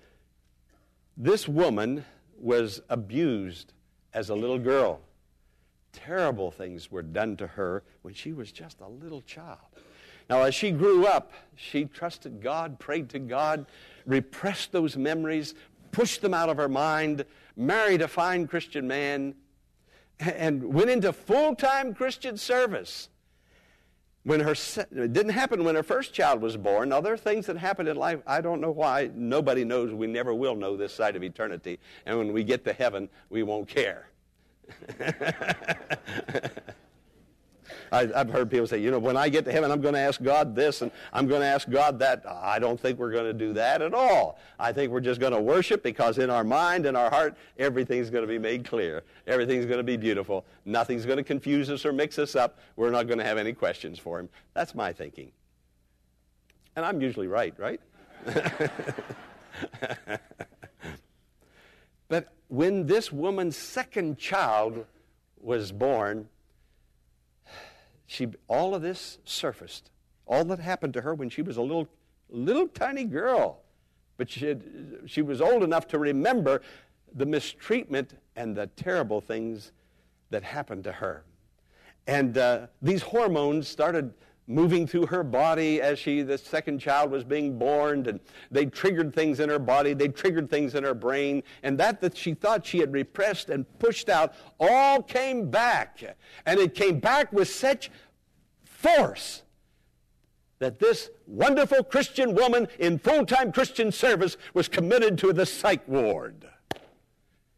This 1.17 1.47
woman 1.47 2.05
was 2.45 2.83
abused 2.91 3.73
as 4.13 4.29
a 4.29 4.35
little 4.35 4.59
girl. 4.59 5.01
Terrible 5.93 6.51
things 6.51 6.91
were 6.91 7.03
done 7.03 7.37
to 7.39 7.47
her 7.47 7.83
when 8.03 8.13
she 8.13 8.35
was 8.35 8.53
just 8.53 8.81
a 8.81 8.87
little 8.87 9.23
child. 9.23 9.59
Now, 10.29 10.43
as 10.43 10.55
she 10.55 10.71
grew 10.71 11.07
up, 11.07 11.33
she 11.57 11.87
trusted 11.87 12.43
God, 12.43 12.79
prayed 12.79 13.09
to 13.11 13.19
God, 13.19 13.65
repressed 14.05 14.73
those 14.73 14.95
memories, 14.95 15.55
pushed 15.91 16.21
them 16.21 16.35
out 16.35 16.51
of 16.51 16.59
her 16.59 16.69
mind, 16.69 17.25
married 17.57 18.03
a 18.03 18.09
fine 18.09 18.47
Christian 18.47 18.87
man, 18.87 19.35
and 20.21 20.75
went 20.75 20.91
into 20.91 21.15
full 21.15 21.55
time 21.55 21.95
Christian 21.95 22.37
service. 22.37 23.09
When 24.25 24.41
her, 24.41 24.53
it 24.53 25.13
didn't 25.13 25.33
happen 25.33 25.65
when 25.65 25.75
her 25.75 25.83
first 25.83 26.15
child 26.15 26.41
was 26.41 26.57
born. 26.57 26.89
Now, 26.89 27.03
there 27.03 27.13
are 27.13 27.19
things 27.19 27.45
that 27.47 27.59
happen 27.59 27.87
in 27.87 27.97
life. 27.97 28.21
I 28.27 28.41
don't 28.41 28.61
know 28.61 28.71
why. 28.71 29.11
Nobody 29.15 29.65
knows. 29.65 29.93
We 29.93 30.07
never 30.07 30.33
will 30.33 30.57
know 30.57 30.79
this 30.79 30.95
side 30.95 31.15
of 31.15 31.23
eternity. 31.23 31.79
And 32.07 32.17
when 32.17 32.33
we 32.33 32.43
get 32.43 32.65
to 32.65 32.73
heaven, 32.73 33.11
we 33.29 33.43
won't 33.43 33.69
care. 33.69 34.09
I, 37.95 38.19
have 38.19 38.29
heard 38.29 38.51
people 38.51 38.67
say, 38.67 38.79
you 38.79 38.91
know, 38.91 38.99
when 38.99 39.17
I 39.17 39.29
get 39.29 39.45
to 39.45 39.53
heaven, 39.53 39.71
I'm 39.71 39.81
going 39.81 39.95
to 39.95 40.01
ask 40.01 40.21
God 40.21 40.57
this 40.57 40.83
and 40.83 40.91
I'm 41.13 41.29
going 41.29 41.43
to 41.43 41.47
ask 41.47 41.71
God 41.71 42.01
that. 42.01 42.25
I 42.27 42.59
don't 42.59 42.79
think 42.79 42.99
we're 42.99 43.13
going 43.13 43.27
to 43.27 43.33
do 43.33 43.53
that 43.53 43.83
at 43.83 43.95
all. 43.95 44.41
I 44.59 44.73
think 44.73 44.91
we're 44.91 45.01
just 45.01 45.21
going 45.21 45.33
to 45.33 45.41
worship 45.41 45.85
because 45.85 46.19
in 46.19 46.29
our 46.29 46.43
mind 46.43 46.87
and 46.87 46.97
our 46.97 47.09
heart, 47.09 47.37
everything's 47.57 48.11
going 48.11 48.23
to 48.23 48.29
be 48.29 48.39
made 48.39 48.65
clear. 48.65 49.05
Everything's 49.29 49.67
going 49.67 49.79
to 49.79 49.85
be 49.85 49.97
beautiful. 49.97 50.45
Nothing's 50.65 51.07
going 51.07 51.19
to 51.19 51.23
confuse 51.23 51.71
us 51.71 51.87
or 51.87 51.93
mix 51.93 52.19
us 52.19 52.35
up. 52.35 52.59
We're 52.75 52.91
not 52.91 53.07
going 53.07 53.19
to 53.19 53.25
have 53.25 53.39
any 53.39 53.53
questions 53.53 53.99
for 53.99 54.19
Him. 54.19 54.29
That's 54.55 54.75
my 54.75 54.93
thinking. 54.93 55.31
And 56.75 56.85
I'm 56.85 57.01
usually 57.01 57.29
right, 57.29 57.55
right? 57.59 57.81
but 62.09 62.33
when 62.49 62.87
this 62.87 63.13
woman's 63.13 63.57
second 63.57 64.19
child 64.19 64.85
was 65.41 65.71
born, 65.71 66.29
she, 68.07 68.29
all 68.49 68.75
of 68.75 68.83
this 68.83 69.19
surfaced. 69.25 69.91
All 70.27 70.45
that 70.47 70.59
happened 70.59 70.95
to 70.95 71.01
her 71.03 71.15
when 71.15 71.29
she 71.29 71.43
was 71.43 71.57
a 71.57 71.63
little, 71.63 71.89
little 72.31 72.69
tiny 72.69 73.05
girl. 73.05 73.61
But 74.17 74.31
she, 74.31 74.47
had, 74.47 74.63
she 75.07 75.23
was 75.23 75.41
old 75.41 75.63
enough 75.63 75.89
to 75.89 75.99
remember 75.99 76.63
the 77.15 77.27
mistreatment 77.27 78.19
and 78.37 78.57
the 78.57 78.67
terrible 78.69 79.21
things 79.21 79.73
that 80.31 80.43
happened 80.43 80.85
to 80.85 80.93
her. 80.93 81.25
And 82.07 82.37
uh, 82.37 82.67
these 82.83 83.03
hormones 83.03 83.69
started 83.69 84.13
moving 84.47 84.87
through 84.87 85.07
her 85.07 85.23
body 85.23 85.81
as 85.81 85.99
she, 85.99 86.23
the 86.23 86.37
second 86.37 86.79
child 86.79 87.11
was 87.11 87.25
being 87.25 87.59
born, 87.59 88.07
and 88.07 88.21
they 88.51 88.67
triggered 88.67 89.15
things 89.15 89.41
in 89.41 89.49
her 89.49 89.59
body, 89.59 89.95
they 89.95 90.09
triggered 90.09 90.51
things 90.51 90.75
in 90.75 90.85
her 90.85 90.95
brain, 90.95 91.43
and 91.63 91.79
that 91.79 92.01
that 92.01 92.17
she 92.17 92.35
thought 92.35 92.67
she 92.67 92.79
had 92.79 92.93
repressed 92.93 93.49
and 93.49 93.67
pushed 93.79 94.09
out 94.09 94.35
all 94.61 95.03
came 95.03 95.51
back. 95.51 96.17
And 96.45 96.61
it 96.61 96.75
came 96.75 97.01
back 97.01 97.33
with 97.33 97.49
such 97.49 97.91
force 98.65 99.43
that 100.59 100.79
this 100.79 101.11
wonderful 101.27 101.83
Christian 101.83 102.35
woman 102.35 102.69
in 102.79 102.99
full 102.99 103.25
time 103.27 103.53
Christian 103.53 103.91
service 103.91 104.37
was 104.53 104.69
committed 104.69 105.19
to 105.19 105.33
the 105.33 105.47
psych 105.47 105.87
ward. 105.89 106.47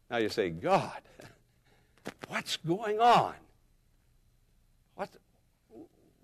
Now 0.09 0.17
you 0.17 0.29
say, 0.29 0.49
God, 0.49 1.01
what's 2.29 2.57
going 2.57 2.99
on? 2.99 3.33
What, 4.95 5.09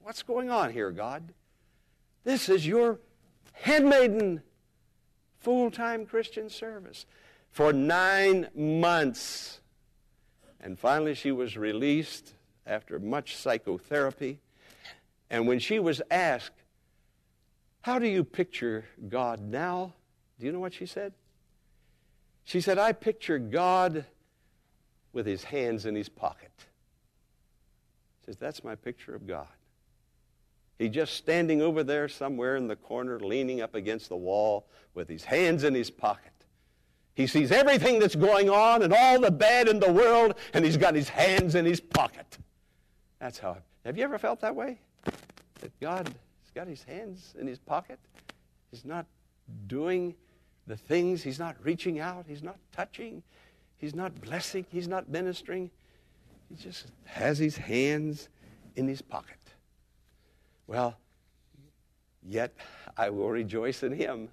What's 0.04 0.22
going 0.22 0.50
on 0.50 0.74
here, 0.74 0.92
God? 0.92 1.34
This 2.26 2.50
is 2.50 2.68
your 2.68 3.00
handmaiden 3.54 4.42
full 5.40 5.72
time 5.72 6.06
Christian 6.06 6.50
service 6.50 7.06
for 7.52 7.72
nine 7.72 8.50
months. 8.54 9.62
And 10.60 10.78
finally, 10.78 11.14
she 11.14 11.32
was 11.32 11.56
released 11.56 12.34
after 12.68 13.00
much 13.00 13.38
psychotherapy. 13.38 14.40
And 15.30 15.48
when 15.48 15.60
she 15.60 15.80
was 15.80 16.02
asked, 16.12 16.64
How 17.82 17.98
do 17.98 18.08
you 18.08 18.26
picture 18.26 18.84
God 19.08 19.40
now? 19.40 19.94
Do 20.38 20.46
you 20.46 20.52
know 20.52 20.60
what 20.60 20.74
she 20.74 20.86
said? 20.86 21.14
She 22.44 22.60
said, 22.60 22.78
I 22.78 22.92
picture 22.92 23.40
God 23.40 24.04
with 25.14 25.26
his 25.26 25.46
hands 25.46 25.86
in 25.86 25.96
his 25.96 26.10
pocket. 26.10 26.52
She 28.20 28.26
says, 28.26 28.38
That's 28.38 28.66
my 28.66 28.76
picture 28.76 29.16
of 29.16 29.26
God. 29.26 29.48
He's 30.80 30.92
just 30.92 31.14
standing 31.14 31.62
over 31.62 31.84
there 31.84 32.08
somewhere 32.08 32.56
in 32.56 32.68
the 32.68 32.76
corner, 32.76 33.20
leaning 33.20 33.62
up 33.62 33.76
against 33.76 34.10
the 34.10 34.16
wall 34.16 34.68
with 34.94 35.08
his 35.08 35.24
hands 35.24 35.64
in 35.64 35.74
his 35.74 35.90
pocket. 35.90 36.32
He 37.16 37.28
sees 37.28 37.52
everything 37.52 38.00
that's 38.00 38.16
going 38.16 38.50
on 38.50 38.82
and 38.82 38.92
all 38.92 39.20
the 39.20 39.30
bad 39.30 39.68
in 39.68 39.80
the 39.80 39.92
world, 39.92 40.36
and 40.54 40.66
he's 40.66 40.78
got 40.78 40.96
his 40.96 41.10
hands 41.10 41.54
in 41.56 41.64
his 41.64 41.80
pocket. 41.80 42.38
That's 43.20 43.38
how. 43.38 43.58
Have 43.86 43.98
you 43.98 44.04
ever 44.04 44.18
felt 44.18 44.42
that 44.42 44.56
way? 44.56 44.80
That 45.62 45.80
God 45.80 46.08
has 46.08 46.52
got 46.56 46.68
his 46.68 46.84
hands 46.84 47.36
in 47.40 47.46
his 47.46 47.60
pocket? 47.60 48.00
He's 48.72 48.84
not 48.84 49.06
doing 49.68 50.16
the 50.66 50.78
things, 50.78 51.22
he's 51.22 51.40
not 51.40 51.56
reaching 51.62 52.00
out, 52.00 52.26
he's 52.28 52.42
not 52.42 52.58
touching, 52.72 53.22
he's 53.78 53.94
not 53.94 54.20
blessing, 54.22 54.66
he's 54.72 54.88
not 54.88 55.10
ministering. 55.10 55.70
He 56.50 56.56
just 56.56 56.88
has 57.06 57.38
his 57.38 57.58
hands 57.58 58.30
in 58.76 58.88
his 58.88 59.02
pocket. 59.02 59.38
Well, 60.68 60.98
yet 62.22 62.54
I 62.98 63.10
will 63.10 63.30
rejoice 63.30 63.84
in 63.84 63.92
him. 63.92 64.30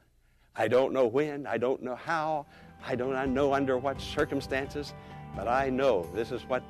I 0.56 0.68
don't 0.68 0.92
know 0.92 1.06
when, 1.06 1.46
I 1.46 1.58
don't 1.58 1.82
know 1.82 1.94
how, 1.94 2.46
I 2.86 2.94
don't 2.94 3.34
know 3.34 3.52
under 3.52 3.78
what 3.78 4.00
circumstances, 4.00 4.94
but 5.34 5.48
I 5.48 5.70
know 5.70 6.08
this 6.14 6.32
is 6.32 6.42
what 6.42 6.62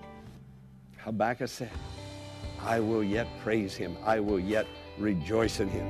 Habakkuk 0.98 1.48
said. 1.48 1.70
I 2.62 2.80
will 2.80 3.02
yet 3.02 3.26
praise 3.42 3.74
him. 3.74 3.96
I 4.04 4.20
will 4.20 4.40
yet 4.40 4.66
rejoice 4.98 5.60
in 5.60 5.68
him. 5.68 5.88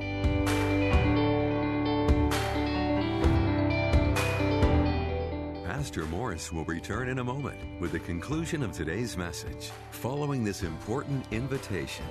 Pastor 5.65 6.05
Morris 6.05 6.53
will 6.53 6.63
return 6.65 7.09
in 7.09 7.19
a 7.19 7.23
moment 7.23 7.59
with 7.81 7.91
the 7.91 7.99
conclusion 7.99 8.63
of 8.63 8.71
today's 8.71 9.17
message. 9.17 9.71
Following 9.89 10.43
this 10.43 10.63
important 10.63 11.25
invitation, 11.31 12.05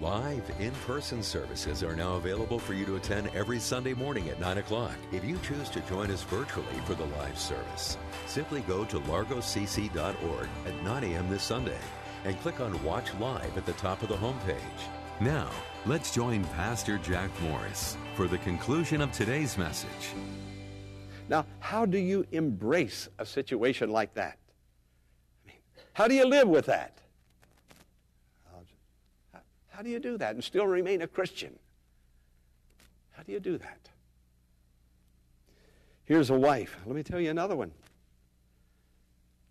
Live 0.00 0.44
in 0.60 0.72
person 0.86 1.22
services 1.22 1.82
are 1.82 1.96
now 1.96 2.16
available 2.16 2.58
for 2.58 2.74
you 2.74 2.84
to 2.84 2.96
attend 2.96 3.30
every 3.34 3.58
Sunday 3.58 3.94
morning 3.94 4.28
at 4.28 4.38
9 4.38 4.58
o'clock. 4.58 4.94
If 5.10 5.24
you 5.24 5.38
choose 5.38 5.70
to 5.70 5.80
join 5.80 6.10
us 6.10 6.22
virtually 6.24 6.66
for 6.84 6.92
the 6.92 7.06
live 7.06 7.38
service, 7.38 7.96
simply 8.26 8.60
go 8.60 8.84
to 8.84 9.00
largocc.org 9.00 10.48
at 10.66 10.84
9 10.84 11.04
a.m. 11.04 11.30
this 11.30 11.42
Sunday 11.42 11.78
and 12.26 12.38
click 12.40 12.60
on 12.60 12.84
Watch 12.84 13.14
Live 13.14 13.56
at 13.56 13.64
the 13.64 13.72
top 13.72 14.02
of 14.02 14.10
the 14.10 14.16
homepage. 14.16 14.60
Now, 15.18 15.48
let's 15.86 16.14
join 16.14 16.44
Pastor 16.44 16.98
Jack 16.98 17.30
Morris 17.40 17.96
for 18.16 18.28
the 18.28 18.38
conclusion 18.38 19.00
of 19.00 19.12
today's 19.12 19.56
message. 19.56 20.10
Now, 21.30 21.46
how 21.58 21.86
do 21.86 21.96
you 21.96 22.26
embrace 22.32 23.08
a 23.18 23.24
situation 23.24 23.88
like 23.88 24.12
that? 24.12 24.36
I 25.46 25.52
mean, 25.52 25.58
how 25.94 26.06
do 26.06 26.14
you 26.14 26.26
live 26.26 26.48
with 26.48 26.66
that? 26.66 26.98
How 29.76 29.82
do 29.82 29.90
you 29.90 29.98
do 29.98 30.16
that 30.16 30.34
and 30.34 30.42
still 30.42 30.66
remain 30.66 31.02
a 31.02 31.06
Christian? 31.06 31.58
How 33.10 33.22
do 33.22 33.32
you 33.32 33.40
do 33.40 33.58
that? 33.58 33.90
Here's 36.06 36.30
a 36.30 36.34
wife. 36.34 36.78
Let 36.86 36.96
me 36.96 37.02
tell 37.02 37.20
you 37.20 37.28
another 37.30 37.56
one. 37.56 37.72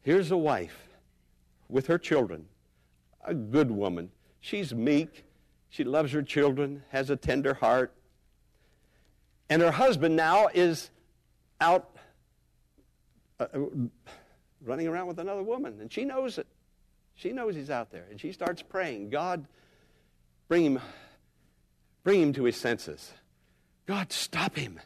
Here's 0.02 0.32
a 0.32 0.38
wife 0.38 0.76
with 1.70 1.86
her 1.86 2.00
children, 2.00 2.48
a 3.24 3.36
good 3.36 3.70
woman. 3.70 4.10
She's 4.40 4.74
meek. 4.74 5.26
She 5.70 5.84
loves 5.84 6.12
her 6.14 6.24
children, 6.24 6.82
has 6.90 7.12
a 7.12 7.16
tender 7.16 7.54
heart. 7.54 7.94
And 9.48 9.62
her 9.62 9.72
husband 9.72 10.16
now 10.16 10.48
is 10.52 10.90
out 11.62 11.96
uh, 13.40 13.46
uh 13.54 13.60
running 14.64 14.88
around 14.88 15.06
with 15.06 15.20
another 15.20 15.44
woman, 15.44 15.80
and 15.82 15.94
she 15.94 16.04
knows 16.04 16.40
it. 16.40 16.48
She 17.14 17.32
knows 17.32 17.54
he's 17.54 17.70
out 17.70 17.92
there, 17.92 18.08
and 18.10 18.20
she 18.20 18.32
starts 18.32 18.64
praying, 18.64 19.12
God, 19.12 19.46
Bring 20.48 20.66
him, 20.66 20.80
bring 22.04 22.22
him 22.22 22.34
to 22.34 22.44
his 22.44 22.56
senses. 22.56 23.12
God, 23.86 24.12
stop 24.12 24.56
him. 24.56 24.80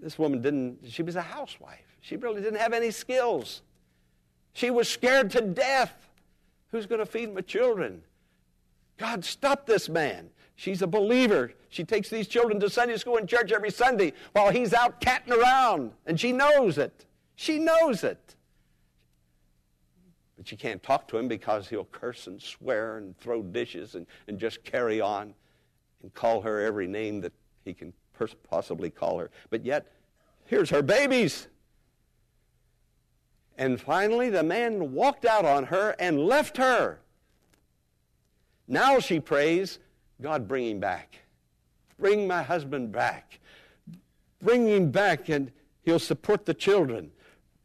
This 0.00 0.18
woman 0.18 0.42
didn't, 0.42 0.78
she 0.88 1.02
was 1.02 1.16
a 1.16 1.22
housewife. 1.22 1.96
She 2.00 2.16
really 2.16 2.40
didn't 2.40 2.60
have 2.60 2.72
any 2.72 2.90
skills. 2.90 3.62
She 4.52 4.70
was 4.70 4.88
scared 4.88 5.30
to 5.32 5.40
death. 5.40 5.92
Who's 6.70 6.86
going 6.86 7.00
to 7.00 7.06
feed 7.06 7.34
my 7.34 7.40
children? 7.40 8.02
God, 8.96 9.24
stop 9.24 9.66
this 9.66 9.88
man. 9.88 10.30
She's 10.54 10.82
a 10.82 10.86
believer. 10.86 11.52
She 11.68 11.84
takes 11.84 12.10
these 12.10 12.26
children 12.26 12.58
to 12.60 12.68
Sunday 12.68 12.96
school 12.96 13.16
and 13.16 13.28
church 13.28 13.52
every 13.52 13.70
Sunday 13.70 14.12
while 14.32 14.50
he's 14.50 14.74
out 14.74 15.00
catting 15.00 15.32
around, 15.32 15.92
and 16.06 16.18
she 16.18 16.32
knows 16.32 16.78
it. 16.78 17.06
She 17.36 17.58
knows 17.58 18.02
it. 18.02 18.27
But 20.38 20.46
she 20.46 20.56
can't 20.56 20.82
talk 20.82 21.08
to 21.08 21.18
him 21.18 21.26
because 21.26 21.68
he'll 21.68 21.84
curse 21.86 22.28
and 22.28 22.40
swear 22.40 22.96
and 22.96 23.18
throw 23.18 23.42
dishes 23.42 23.96
and, 23.96 24.06
and 24.28 24.38
just 24.38 24.62
carry 24.62 25.00
on 25.00 25.34
and 26.02 26.14
call 26.14 26.40
her 26.42 26.64
every 26.64 26.86
name 26.86 27.20
that 27.22 27.32
he 27.64 27.74
can 27.74 27.92
possibly 28.48 28.88
call 28.88 29.18
her. 29.18 29.30
But 29.50 29.64
yet, 29.64 29.92
here's 30.46 30.70
her 30.70 30.80
babies. 30.80 31.48
And 33.58 33.80
finally, 33.80 34.30
the 34.30 34.44
man 34.44 34.92
walked 34.92 35.24
out 35.24 35.44
on 35.44 35.64
her 35.64 35.96
and 35.98 36.20
left 36.20 36.56
her. 36.56 37.00
Now 38.68 39.00
she 39.00 39.18
prays, 39.18 39.80
God, 40.22 40.46
bring 40.46 40.68
him 40.68 40.78
back. 40.78 41.18
Bring 41.98 42.28
my 42.28 42.44
husband 42.44 42.92
back. 42.92 43.40
Bring 44.40 44.68
him 44.68 44.92
back, 44.92 45.28
and 45.28 45.50
he'll 45.82 45.98
support 45.98 46.46
the 46.46 46.54
children. 46.54 47.10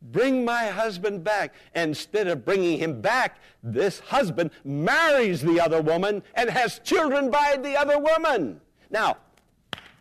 Bring 0.04 0.44
my 0.44 0.68
husband 0.68 1.24
back. 1.24 1.54
Instead 1.74 2.28
of 2.28 2.44
bringing 2.44 2.78
him 2.78 3.02
back, 3.02 3.40
this 3.64 4.00
husband 4.00 4.52
marries 4.66 5.42
the 5.42 5.60
other 5.62 5.82
woman 5.82 6.22
and 6.36 6.50
has 6.50 6.80
children 6.80 7.32
by 7.32 7.58
the 7.62 7.78
other 7.78 7.98
woman. 7.98 8.60
Now, 8.90 9.18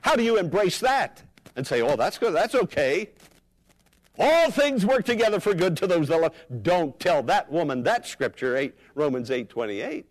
how 0.00 0.16
do 0.16 0.25
you 0.25 0.38
embrace 0.38 0.80
that 0.80 1.23
and 1.54 1.64
say, 1.64 1.80
oh, 1.82 1.97
that's 1.97 2.18
good, 2.18 2.35
that's 2.35 2.54
okay? 2.54 3.11
All 4.18 4.50
things 4.50 4.85
work 4.85 5.04
together 5.04 5.40
for 5.40 5.54
good 5.54 5.76
to 5.78 5.87
those 5.87 6.09
that 6.09 6.21
love. 6.21 6.35
Don't 6.62 6.99
tell 7.00 7.23
that 7.25 7.50
woman 7.50 7.82
that 7.85 8.06
scripture, 8.06 8.56
8, 8.56 8.75
Romans 8.94 9.30
8 9.30 9.49
28. 9.49 10.06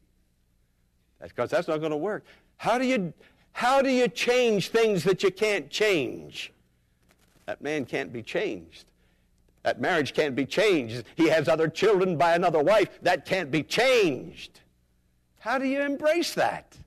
Because 1.22 1.52
that's 1.52 1.68
not 1.68 1.78
going 1.78 1.92
to 1.92 1.98
work. 1.98 2.26
How 2.58 2.78
do, 2.78 2.86
you, 2.86 3.14
how 3.52 3.82
do 3.82 3.90
you 3.90 4.08
change 4.08 4.70
things 4.70 5.04
that 5.04 5.22
you 5.22 5.32
can't 5.32 5.70
change? 5.70 6.52
That 7.46 7.62
man 7.62 7.86
can't 7.86 8.12
be 8.12 8.24
changed. 8.24 8.91
That 9.64 9.80
marriage 9.80 10.14
can't 10.14 10.36
be 10.36 10.46
changed. 10.46 11.04
He 11.16 11.30
has 11.30 11.48
other 11.48 11.68
children 11.68 12.18
by 12.18 12.36
another 12.36 12.64
wife. 12.64 12.90
That 13.02 13.26
can't 13.26 13.52
be 13.52 13.64
changed. 13.64 14.62
How 15.40 15.58
do 15.58 15.66
you 15.66 15.82
embrace 15.82 16.34
that 16.36 16.78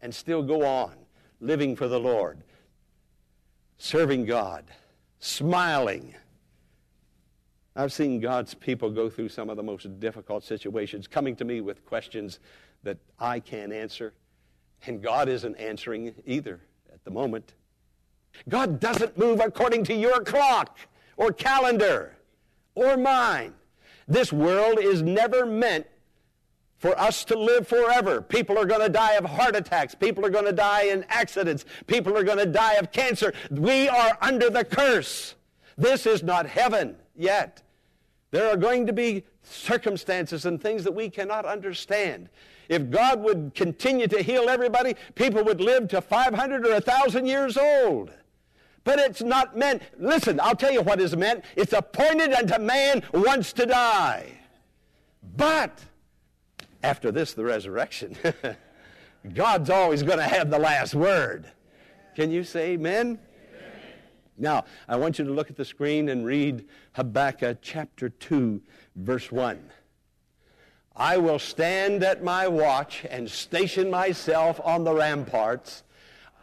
and 0.00 0.14
still 0.14 0.42
go 0.42 0.64
on 0.64 0.94
living 1.40 1.76
for 1.76 1.88
the 1.88 2.00
Lord, 2.00 2.38
serving 3.78 4.26
God, 4.26 4.64
smiling? 5.18 6.14
I've 7.74 7.92
seen 7.92 8.20
God's 8.20 8.54
people 8.54 8.90
go 8.90 9.10
through 9.10 9.28
some 9.28 9.50
of 9.50 9.56
the 9.56 9.62
most 9.62 10.00
difficult 10.00 10.42
situations, 10.44 11.06
coming 11.06 11.36
to 11.36 11.44
me 11.44 11.60
with 11.60 11.84
questions 11.84 12.40
that 12.82 12.96
I 13.18 13.38
can't 13.38 13.72
answer, 13.72 14.14
and 14.86 15.02
God 15.02 15.28
isn't 15.28 15.56
answering 15.56 16.14
either 16.24 16.60
at 16.92 17.04
the 17.04 17.10
moment. 17.10 17.54
God 18.48 18.80
doesn't 18.80 19.18
move 19.18 19.40
according 19.40 19.84
to 19.84 19.94
your 19.94 20.22
clock 20.22 20.78
or 21.16 21.32
calendar 21.32 22.15
or 22.76 22.96
mine. 22.96 23.54
This 24.06 24.32
world 24.32 24.78
is 24.78 25.02
never 25.02 25.44
meant 25.44 25.86
for 26.78 26.98
us 27.00 27.24
to 27.24 27.38
live 27.38 27.66
forever. 27.66 28.20
People 28.20 28.56
are 28.58 28.66
going 28.66 28.82
to 28.82 28.88
die 28.88 29.14
of 29.14 29.24
heart 29.24 29.56
attacks. 29.56 29.94
People 29.94 30.24
are 30.24 30.30
going 30.30 30.44
to 30.44 30.52
die 30.52 30.84
in 30.84 31.04
accidents. 31.08 31.64
People 31.86 32.16
are 32.16 32.22
going 32.22 32.38
to 32.38 32.46
die 32.46 32.74
of 32.74 32.92
cancer. 32.92 33.32
We 33.50 33.88
are 33.88 34.16
under 34.20 34.50
the 34.50 34.64
curse. 34.64 35.34
This 35.76 36.06
is 36.06 36.22
not 36.22 36.46
heaven 36.46 36.96
yet. 37.16 37.62
There 38.30 38.48
are 38.48 38.56
going 38.56 38.86
to 38.86 38.92
be 38.92 39.24
circumstances 39.42 40.44
and 40.46 40.60
things 40.60 40.84
that 40.84 40.92
we 40.92 41.08
cannot 41.08 41.46
understand. 41.46 42.28
If 42.68 42.90
God 42.90 43.20
would 43.22 43.54
continue 43.54 44.08
to 44.08 44.22
heal 44.22 44.48
everybody, 44.48 44.94
people 45.14 45.44
would 45.44 45.60
live 45.60 45.88
to 45.88 46.00
500 46.00 46.66
or 46.66 46.72
1,000 46.72 47.26
years 47.26 47.56
old. 47.56 48.12
But 48.86 49.00
it's 49.00 49.20
not 49.20 49.56
meant, 49.56 49.82
listen, 49.98 50.38
I'll 50.38 50.54
tell 50.54 50.70
you 50.70 50.80
what 50.80 51.00
is 51.00 51.16
meant. 51.16 51.44
It's 51.56 51.72
appointed 51.72 52.32
unto 52.32 52.56
man 52.60 53.02
once 53.12 53.52
to 53.54 53.66
die. 53.66 54.38
But 55.36 55.80
after 56.84 57.10
this, 57.10 57.34
the 57.34 57.42
resurrection, 57.44 58.16
God's 59.34 59.70
always 59.70 60.04
going 60.04 60.18
to 60.18 60.24
have 60.24 60.50
the 60.50 60.60
last 60.60 60.94
word. 60.94 61.50
Can 62.14 62.30
you 62.30 62.44
say 62.44 62.74
amen? 62.74 63.18
Now, 64.38 64.66
I 64.86 64.94
want 64.94 65.18
you 65.18 65.24
to 65.24 65.32
look 65.32 65.50
at 65.50 65.56
the 65.56 65.64
screen 65.64 66.08
and 66.08 66.24
read 66.24 66.64
Habakkuk 66.92 67.58
chapter 67.60 68.08
2, 68.08 68.62
verse 68.94 69.32
1. 69.32 69.68
I 70.94 71.16
will 71.16 71.40
stand 71.40 72.04
at 72.04 72.22
my 72.22 72.46
watch 72.46 73.04
and 73.10 73.28
station 73.28 73.90
myself 73.90 74.60
on 74.62 74.84
the 74.84 74.94
ramparts. 74.94 75.82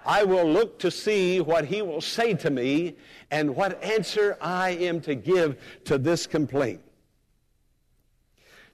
I 0.05 0.23
will 0.23 0.49
look 0.49 0.79
to 0.79 0.91
see 0.91 1.39
what 1.41 1.65
he 1.65 1.81
will 1.81 2.01
say 2.01 2.33
to 2.35 2.49
me 2.49 2.95
and 3.31 3.55
what 3.55 3.81
answer 3.83 4.37
I 4.41 4.71
am 4.71 5.01
to 5.01 5.15
give 5.15 5.59
to 5.85 5.97
this 5.97 6.27
complaint. 6.27 6.81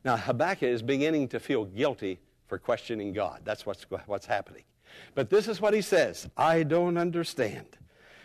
Now, 0.03 0.17
Habakkuk 0.17 0.63
is 0.63 0.81
beginning 0.81 1.27
to 1.29 1.39
feel 1.39 1.65
guilty 1.65 2.19
for 2.47 2.57
questioning 2.57 3.13
God. 3.13 3.41
That's 3.43 3.65
what's, 3.65 3.83
what's 4.05 4.25
happening. 4.25 4.63
But 5.13 5.29
this 5.29 5.47
is 5.47 5.61
what 5.61 5.73
he 5.73 5.81
says 5.81 6.27
I 6.35 6.63
don't 6.63 6.97
understand. 6.97 7.67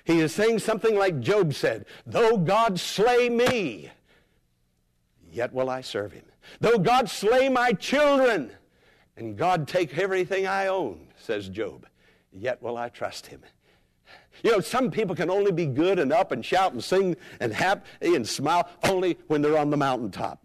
He 0.05 0.21
is 0.21 0.35
saying 0.35 0.59
something 0.59 0.97
like 0.97 1.21
Job 1.21 1.55
said 1.55 1.87
Though 2.07 2.37
God 2.37 2.79
slay 2.79 3.29
me, 3.29 3.91
yet 5.31 5.53
will 5.53 5.71
I 5.71 5.81
serve 5.81 6.13
him. 6.13 6.25
Though 6.61 6.79
God 6.79 7.09
slay 7.09 7.49
my 7.49 7.73
children, 7.73 8.51
and 9.17 9.37
God 9.37 9.67
take 9.67 9.97
everything 9.97 10.47
I 10.47 10.67
own, 10.67 11.09
says 11.19 11.49
Job, 11.49 11.87
yet 12.35 12.63
will 12.63 12.77
I 12.77 12.89
trust 12.89 13.27
him. 13.27 13.43
You 14.43 14.53
know, 14.53 14.61
some 14.61 14.91
people 14.91 15.15
can 15.15 15.31
only 15.31 15.53
be 15.53 15.67
good 15.67 15.99
and 15.99 16.13
up 16.13 16.33
and 16.33 16.45
shout 16.45 16.73
and 16.73 16.83
sing 16.83 17.17
and 17.41 17.53
happy 17.53 18.15
and 18.15 18.29
smile 18.29 18.69
only 18.83 19.17
when 19.29 19.41
they're 19.43 19.57
on 19.57 19.71
the 19.71 19.77
mountaintop. 19.77 20.45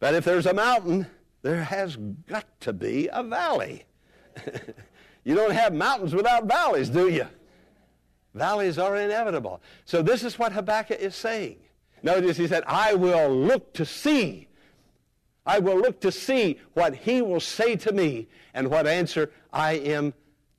But 0.00 0.14
if 0.14 0.24
there's 0.24 0.46
a 0.46 0.52
mountain, 0.52 1.06
there 1.42 1.62
has 1.62 1.96
got 1.96 2.46
to 2.60 2.72
be 2.72 3.08
a 3.12 3.22
valley. 3.22 3.84
you 5.24 5.34
don't 5.34 5.52
have 5.52 5.72
mountains 5.72 6.14
without 6.14 6.46
valleys, 6.46 6.90
do 6.90 7.08
you? 7.08 7.26
Valleys 8.34 8.78
are 8.78 8.96
inevitable. 8.96 9.62
So 9.84 10.02
this 10.02 10.24
is 10.24 10.38
what 10.38 10.52
Habakkuk 10.52 10.98
is 10.98 11.14
saying. 11.14 11.56
Notice 12.02 12.36
he 12.36 12.48
said, 12.48 12.64
I 12.66 12.94
will 12.94 13.34
look 13.34 13.72
to 13.74 13.86
see 13.86 14.48
I 15.46 15.58
will 15.58 15.76
look 15.76 16.00
to 16.00 16.12
see 16.12 16.58
what 16.72 16.94
he 16.94 17.20
will 17.20 17.40
say 17.40 17.76
to 17.76 17.92
me 17.92 18.28
and 18.54 18.68
what 18.70 18.86
answer 18.86 19.30
I 19.52 19.74
am 19.74 20.14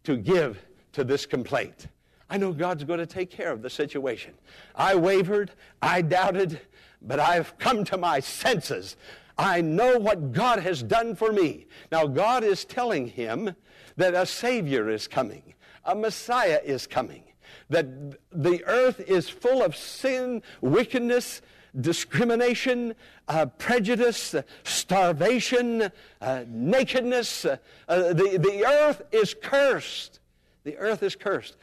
to 0.06 0.18
give 0.18 0.64
to 0.94 1.04
this 1.04 1.26
complaint. 1.26 1.88
I 2.30 2.38
know 2.38 2.54
God's 2.54 2.84
going 2.84 3.00
to 3.00 3.06
take 3.06 3.30
care 3.30 3.52
of 3.52 3.62
the 3.62 3.70
situation. 3.70 4.34
I 4.76 4.96
wavered, 4.96 5.52
I 5.82 6.02
doubted, 6.02 6.60
but 7.02 7.20
I've 7.20 7.58
come 7.60 7.84
to 7.86 7.98
my 7.98 8.20
senses. 8.20 8.98
I 9.38 9.62
know 9.62 10.00
what 10.00 10.32
God 10.32 10.60
has 10.60 10.82
done 10.82 11.16
for 11.16 11.32
me. 11.32 11.68
Now, 11.92 12.08
God 12.08 12.44
is 12.44 12.66
telling 12.66 13.08
him 13.08 13.56
that 13.98 14.14
a 14.14 14.26
Savior 14.26 14.90
is 14.90 15.08
coming, 15.08 15.54
a 15.84 15.94
Messiah 15.94 16.62
is 16.64 16.88
coming, 16.88 17.24
that 17.70 17.88
the 18.32 18.64
earth 18.66 19.00
is 19.02 19.30
full 19.30 19.62
of 19.62 19.76
sin, 19.76 20.42
wickedness, 20.62 21.42
discrimination, 21.82 22.96
uh, 23.28 23.46
prejudice, 23.46 24.36
uh, 24.36 24.42
starvation, 24.64 25.92
nakedness. 26.48 27.46
Uh, 27.46 27.58
uh, 27.88 28.14
the, 28.14 28.38
the 28.38 28.66
earth 28.66 29.02
is 29.12 29.36
cursed. 29.42 30.20
The 30.64 30.78
earth 30.78 31.04
is 31.04 31.16
cursed. 31.16 31.58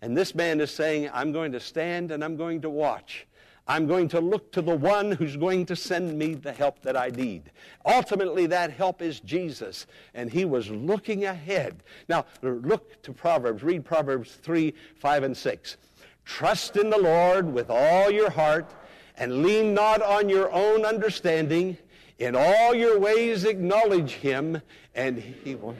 And 0.00 0.16
this 0.16 0.34
man 0.34 0.60
is 0.60 0.70
saying, 0.70 1.10
I'm 1.12 1.32
going 1.32 1.52
to 1.52 1.60
stand 1.60 2.10
and 2.10 2.24
I'm 2.24 2.36
going 2.36 2.60
to 2.62 2.70
watch. 2.70 3.26
I'm 3.68 3.86
going 3.86 4.08
to 4.08 4.20
look 4.20 4.50
to 4.52 4.62
the 4.62 4.74
one 4.74 5.12
who's 5.12 5.36
going 5.36 5.66
to 5.66 5.76
send 5.76 6.18
me 6.18 6.34
the 6.34 6.52
help 6.52 6.82
that 6.82 6.96
I 6.96 7.08
need. 7.08 7.52
Ultimately, 7.86 8.46
that 8.46 8.72
help 8.72 9.00
is 9.00 9.20
Jesus, 9.20 9.86
and 10.14 10.28
he 10.28 10.44
was 10.44 10.68
looking 10.68 11.26
ahead. 11.26 11.84
Now, 12.08 12.26
look 12.42 13.00
to 13.02 13.12
Proverbs. 13.12 13.62
Read 13.62 13.84
Proverbs 13.84 14.32
3, 14.42 14.74
5, 14.96 15.22
and 15.22 15.36
6. 15.36 15.76
Trust 16.24 16.76
in 16.76 16.90
the 16.90 16.98
Lord 16.98 17.52
with 17.52 17.70
all 17.70 18.10
your 18.10 18.30
heart 18.30 18.68
and 19.16 19.42
lean 19.42 19.74
not 19.74 20.02
on 20.02 20.28
your 20.28 20.50
own 20.52 20.84
understanding. 20.84 21.76
In 22.18 22.36
all 22.36 22.74
your 22.74 22.98
ways 22.98 23.44
acknowledge 23.44 24.12
him, 24.12 24.60
and 24.94 25.18
he 25.18 25.54
will. 25.54 25.76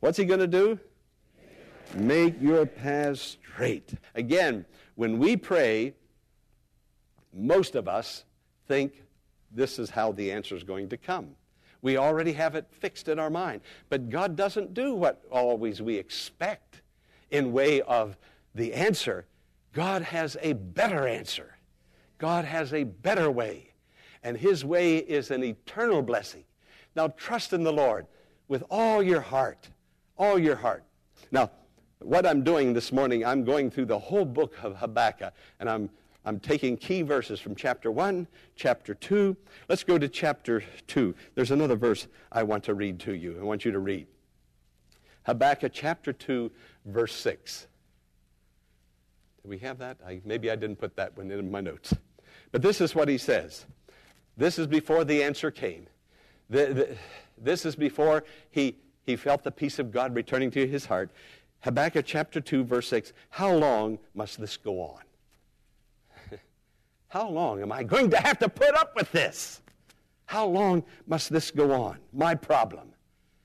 What's 0.00 0.16
he 0.16 0.24
going 0.24 0.40
to 0.40 0.46
do? 0.46 0.78
Make 1.94 2.40
your 2.40 2.64
paths 2.64 3.36
straight. 3.42 3.94
Again, 4.14 4.64
when 4.94 5.18
we 5.18 5.36
pray, 5.36 5.94
most 7.34 7.74
of 7.74 7.88
us 7.88 8.24
think 8.66 9.02
this 9.50 9.78
is 9.78 9.90
how 9.90 10.12
the 10.12 10.30
answer 10.32 10.54
is 10.54 10.64
going 10.64 10.88
to 10.90 10.96
come. 10.96 11.30
We 11.82 11.96
already 11.96 12.32
have 12.32 12.54
it 12.54 12.66
fixed 12.70 13.08
in 13.08 13.18
our 13.18 13.30
mind. 13.30 13.60
But 13.88 14.10
God 14.10 14.36
doesn't 14.36 14.74
do 14.74 14.94
what 14.94 15.22
always 15.30 15.80
we 15.80 15.96
expect 15.96 16.82
in 17.30 17.52
way 17.52 17.80
of 17.82 18.16
the 18.54 18.74
answer. 18.74 19.26
God 19.72 20.02
has 20.02 20.36
a 20.42 20.54
better 20.54 21.06
answer. 21.06 21.57
God 22.18 22.44
has 22.44 22.74
a 22.74 22.84
better 22.84 23.30
way, 23.30 23.70
and 24.22 24.36
His 24.36 24.64
way 24.64 24.98
is 24.98 25.30
an 25.30 25.44
eternal 25.44 26.02
blessing. 26.02 26.44
Now, 26.96 27.08
trust 27.08 27.52
in 27.52 27.62
the 27.62 27.72
Lord 27.72 28.06
with 28.48 28.64
all 28.70 29.02
your 29.02 29.20
heart. 29.20 29.68
All 30.16 30.38
your 30.38 30.56
heart. 30.56 30.82
Now, 31.30 31.50
what 32.00 32.26
I'm 32.26 32.42
doing 32.42 32.72
this 32.72 32.92
morning, 32.92 33.24
I'm 33.24 33.44
going 33.44 33.70
through 33.70 33.86
the 33.86 33.98
whole 33.98 34.24
book 34.24 34.54
of 34.62 34.76
Habakkuk, 34.76 35.32
and 35.60 35.70
I'm, 35.70 35.90
I'm 36.24 36.40
taking 36.40 36.76
key 36.76 37.02
verses 37.02 37.40
from 37.40 37.54
chapter 37.54 37.90
1, 37.90 38.26
chapter 38.56 38.94
2. 38.94 39.36
Let's 39.68 39.84
go 39.84 39.96
to 39.96 40.08
chapter 40.08 40.64
2. 40.88 41.14
There's 41.36 41.52
another 41.52 41.76
verse 41.76 42.08
I 42.32 42.42
want 42.42 42.64
to 42.64 42.74
read 42.74 42.98
to 43.00 43.14
you. 43.14 43.38
I 43.40 43.44
want 43.44 43.64
you 43.64 43.70
to 43.70 43.78
read. 43.78 44.08
Habakkuk 45.24 45.72
chapter 45.72 46.12
2, 46.12 46.50
verse 46.86 47.14
6. 47.14 47.68
Do 49.42 49.48
we 49.48 49.58
have 49.58 49.78
that? 49.78 49.98
I, 50.04 50.20
maybe 50.24 50.50
I 50.50 50.56
didn't 50.56 50.76
put 50.76 50.96
that 50.96 51.16
one 51.16 51.30
in 51.30 51.50
my 51.50 51.60
notes. 51.60 51.94
But 52.52 52.62
this 52.62 52.80
is 52.80 52.94
what 52.94 53.08
he 53.08 53.18
says. 53.18 53.66
This 54.36 54.58
is 54.58 54.66
before 54.66 55.04
the 55.04 55.22
answer 55.22 55.50
came. 55.50 55.86
The, 56.48 56.66
the, 56.66 56.96
this 57.36 57.66
is 57.66 57.76
before 57.76 58.24
he, 58.50 58.76
he 59.04 59.16
felt 59.16 59.44
the 59.44 59.50
peace 59.50 59.78
of 59.78 59.90
God 59.90 60.14
returning 60.14 60.50
to 60.52 60.66
his 60.66 60.86
heart. 60.86 61.10
Habakkuk 61.60 62.06
chapter 62.06 62.40
2, 62.40 62.64
verse 62.64 62.88
6. 62.88 63.12
How 63.30 63.52
long 63.52 63.98
must 64.14 64.40
this 64.40 64.56
go 64.56 64.80
on? 64.80 65.02
How 67.08 67.28
long 67.28 67.60
am 67.60 67.72
I 67.72 67.82
going 67.82 68.10
to 68.10 68.18
have 68.18 68.38
to 68.38 68.48
put 68.48 68.74
up 68.74 68.94
with 68.96 69.10
this? 69.12 69.60
How 70.26 70.46
long 70.46 70.84
must 71.06 71.30
this 71.30 71.50
go 71.50 71.72
on? 71.72 71.98
My 72.12 72.34
problem. 72.34 72.92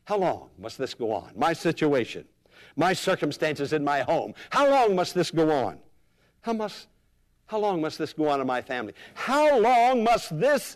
How 0.05 0.17
long 0.17 0.49
must 0.59 0.77
this 0.77 0.93
go 0.93 1.11
on? 1.11 1.31
My 1.35 1.53
situation. 1.53 2.25
My 2.75 2.93
circumstances 2.93 3.73
in 3.73 3.83
my 3.83 4.01
home. 4.01 4.33
How 4.49 4.69
long 4.69 4.95
must 4.95 5.15
this 5.15 5.31
go 5.31 5.49
on? 5.49 5.79
How, 6.41 6.53
must, 6.53 6.87
how 7.53 7.59
long 7.59 7.81
must 7.81 7.99
this 7.99 8.13
go 8.13 8.29
on 8.29 8.41
in 8.41 8.47
my 8.47 8.63
family? 8.63 8.95
How 9.13 9.59
long 9.59 10.03
must 10.03 10.39
this, 10.39 10.75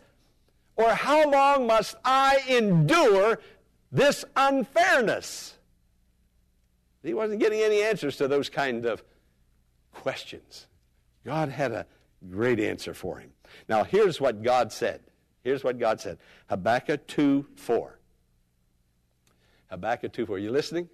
or 0.76 0.94
how 0.94 1.28
long 1.28 1.66
must 1.66 1.96
I 2.06 2.38
endure 2.48 3.40
this 3.92 4.24
unfairness? 4.36 5.58
He 7.02 7.16
wasn't 7.16 7.40
getting 7.40 7.62
any 7.62 7.82
answers 7.82 8.18
to 8.18 8.28
those 8.28 8.48
kind 8.48 8.86
of 8.86 9.04
questions. 9.92 10.68
God 11.26 11.50
had 11.50 11.72
a 11.72 11.88
great 12.30 12.60
answer 12.60 12.94
for 12.94 13.18
him. 13.18 13.32
Now, 13.68 13.84
here's 13.84 14.22
what 14.22 14.44
God 14.44 14.72
said. 14.72 15.02
Here's 15.44 15.64
what 15.64 15.80
God 15.80 16.00
said 16.00 16.20
Habakkuk 16.48 17.08
2 17.08 17.44
4. 17.56 17.98
Habakkuk 19.72 20.14
2 20.14 20.28
4. 20.28 20.38
You 20.38 20.52
listening? 20.52 20.90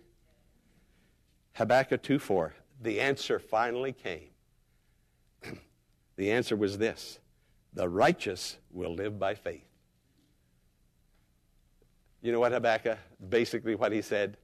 Habakkuk 1.55 2.01
2 2.01 2.19
4. 2.19 2.53
The 2.83 3.01
answer 3.01 3.37
finally 3.37 3.91
came. 3.91 4.32
The 6.15 6.31
answer 6.31 6.55
was 6.55 6.77
this 6.77 7.19
The 7.73 7.89
righteous 7.89 8.57
will 8.71 8.93
live 8.93 9.19
by 9.19 9.35
faith. 9.35 9.65
You 12.21 12.31
know 12.31 12.39
what, 12.39 12.51
Habakkuk? 12.51 12.97
Basically, 13.29 13.75
what 13.75 13.91
he 13.91 14.01
said 14.01 14.37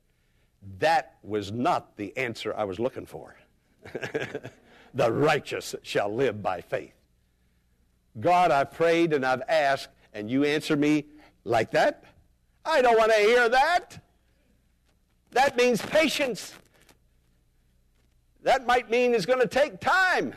that 0.80 1.16
was 1.24 1.52
not 1.52 1.96
the 1.96 2.16
answer 2.18 2.54
I 2.56 2.66
was 2.66 2.80
looking 2.80 3.06
for. 3.06 3.36
the 4.94 5.12
righteous 5.12 5.76
shall 5.84 6.14
live 6.14 6.42
by 6.42 6.62
faith. 6.62 6.94
God, 8.20 8.52
I've 8.52 8.72
prayed 8.72 9.14
and 9.14 9.26
I've 9.26 9.44
asked, 9.48 9.90
and 10.14 10.30
you 10.30 10.44
answer 10.44 10.76
me 10.76 11.06
like 11.44 11.72
that? 11.72 12.04
I 12.66 12.82
don't 12.82 12.98
want 12.98 13.12
to 13.12 13.20
hear 13.20 13.48
that. 13.48 14.04
That 15.32 15.56
means 15.56 15.82
patience. 15.82 16.54
That 18.44 18.66
might 18.66 18.90
mean 18.90 19.14
it's 19.14 19.26
going 19.26 19.42
to 19.42 19.48
take 19.48 19.80
time. 19.80 20.34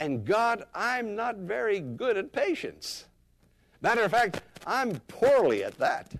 And 0.00 0.24
God, 0.24 0.64
I'm 0.74 1.14
not 1.14 1.36
very 1.36 1.80
good 1.80 2.16
at 2.16 2.32
patience. 2.32 3.06
Matter 3.80 4.02
of 4.02 4.10
fact, 4.10 4.42
I'm 4.66 5.00
poorly 5.08 5.62
at 5.62 5.78
that. 5.78 6.14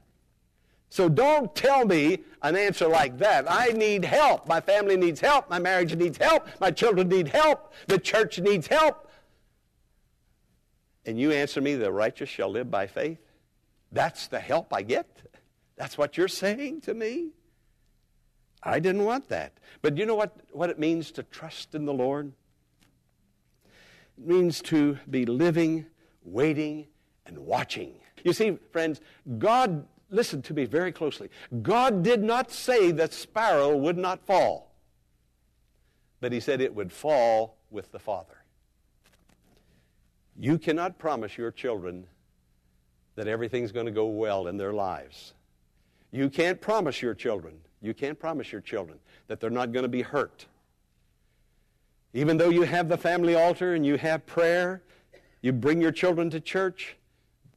So 0.91 1.09
don't 1.09 1.53
tell 1.57 1.85
me 1.85 2.21
an 2.43 2.57
answer 2.57 2.87
like 2.87 3.19
that. 3.19 3.51
I 3.51 3.69
need 3.69 4.05
help. 4.05 4.47
My 4.47 4.61
family 4.61 4.97
needs 4.97 5.21
help. 5.21 5.51
My 5.51 5.59
marriage 5.59 5.97
needs 5.97 6.19
help. 6.19 6.47
My 6.61 6.71
children 6.71 7.09
need 7.09 7.29
help. 7.29 7.73
The 7.89 7.99
church 7.99 8.39
needs 8.39 8.69
help. 8.69 9.11
And 11.05 11.19
you 11.19 11.33
answer 11.33 11.61
me, 11.61 11.75
the 11.75 11.91
righteous 11.91 12.29
shall 12.29 12.49
live 12.49 12.71
by 12.71 12.87
faith? 12.87 13.19
That's 13.91 14.29
the 14.29 14.39
help 14.39 14.73
I 14.73 14.83
get? 14.83 15.23
That's 15.77 15.99
what 15.99 16.17
you're 16.17 16.29
saying 16.29 16.83
to 16.83 16.95
me? 16.95 17.31
I 18.63 18.79
didn't 18.79 19.05
want 19.05 19.29
that. 19.29 19.59
But 19.83 19.99
you 19.99 20.07
know 20.07 20.15
what, 20.15 20.37
what 20.53 20.71
it 20.71 20.79
means 20.79 21.11
to 21.13 21.23
trust 21.25 21.75
in 21.75 21.85
the 21.85 21.93
Lord? 21.93 22.33
Means 24.17 24.63
to 24.63 24.99
be 25.11 25.27
living, 25.27 25.87
waiting, 26.25 26.87
and 27.27 27.39
watching. 27.39 27.95
You 28.23 28.33
see, 28.33 28.59
friends, 28.73 29.01
God, 29.39 29.87
listen 30.11 30.41
to 30.43 30.55
me 30.55 30.65
very 30.65 30.93
closely. 30.93 31.29
God 31.63 32.03
did 32.03 32.23
not 32.23 32.51
say 32.51 32.93
that 32.93 33.13
sparrow 33.13 33.77
would 33.77 33.99
not 33.99 34.25
fall, 34.25 34.73
but 36.21 36.33
He 36.33 36.41
said 36.41 36.61
it 36.61 36.75
would 36.75 36.93
fall 36.93 37.57
with 37.71 37.91
the 37.93 37.99
Father. 37.99 38.37
You 40.39 40.59
cannot 40.59 40.99
promise 40.99 41.37
your 41.37 41.51
children 41.51 42.07
that 43.17 43.29
everything's 43.29 43.73
going 43.73 43.87
to 43.87 43.93
go 43.93 44.07
well 44.07 44.47
in 44.49 44.57
their 44.57 44.73
lives. 44.73 45.35
You 46.11 46.31
can't 46.31 46.61
promise 46.61 47.03
your 47.03 47.15
children 47.15 47.59
you 47.85 47.93
can't 47.93 48.19
promise 48.19 48.51
your 48.51 48.63
children 48.63 48.99
that 49.29 49.41
they're 49.41 49.51
not 49.51 49.73
going 49.73 49.83
to 49.83 49.91
be 49.91 50.01
hurt. 50.01 50.47
Even 52.15 52.37
though 52.37 52.49
you 52.49 52.63
have 52.63 52.89
the 52.89 52.97
family 52.97 53.35
altar 53.35 53.75
and 53.75 53.85
you 53.85 53.97
have 53.97 54.25
prayer, 54.25 54.83
you 55.43 55.53
bring 55.53 55.81
your 55.81 55.91
children 55.91 56.31
to 56.31 56.41
church, 56.41 56.97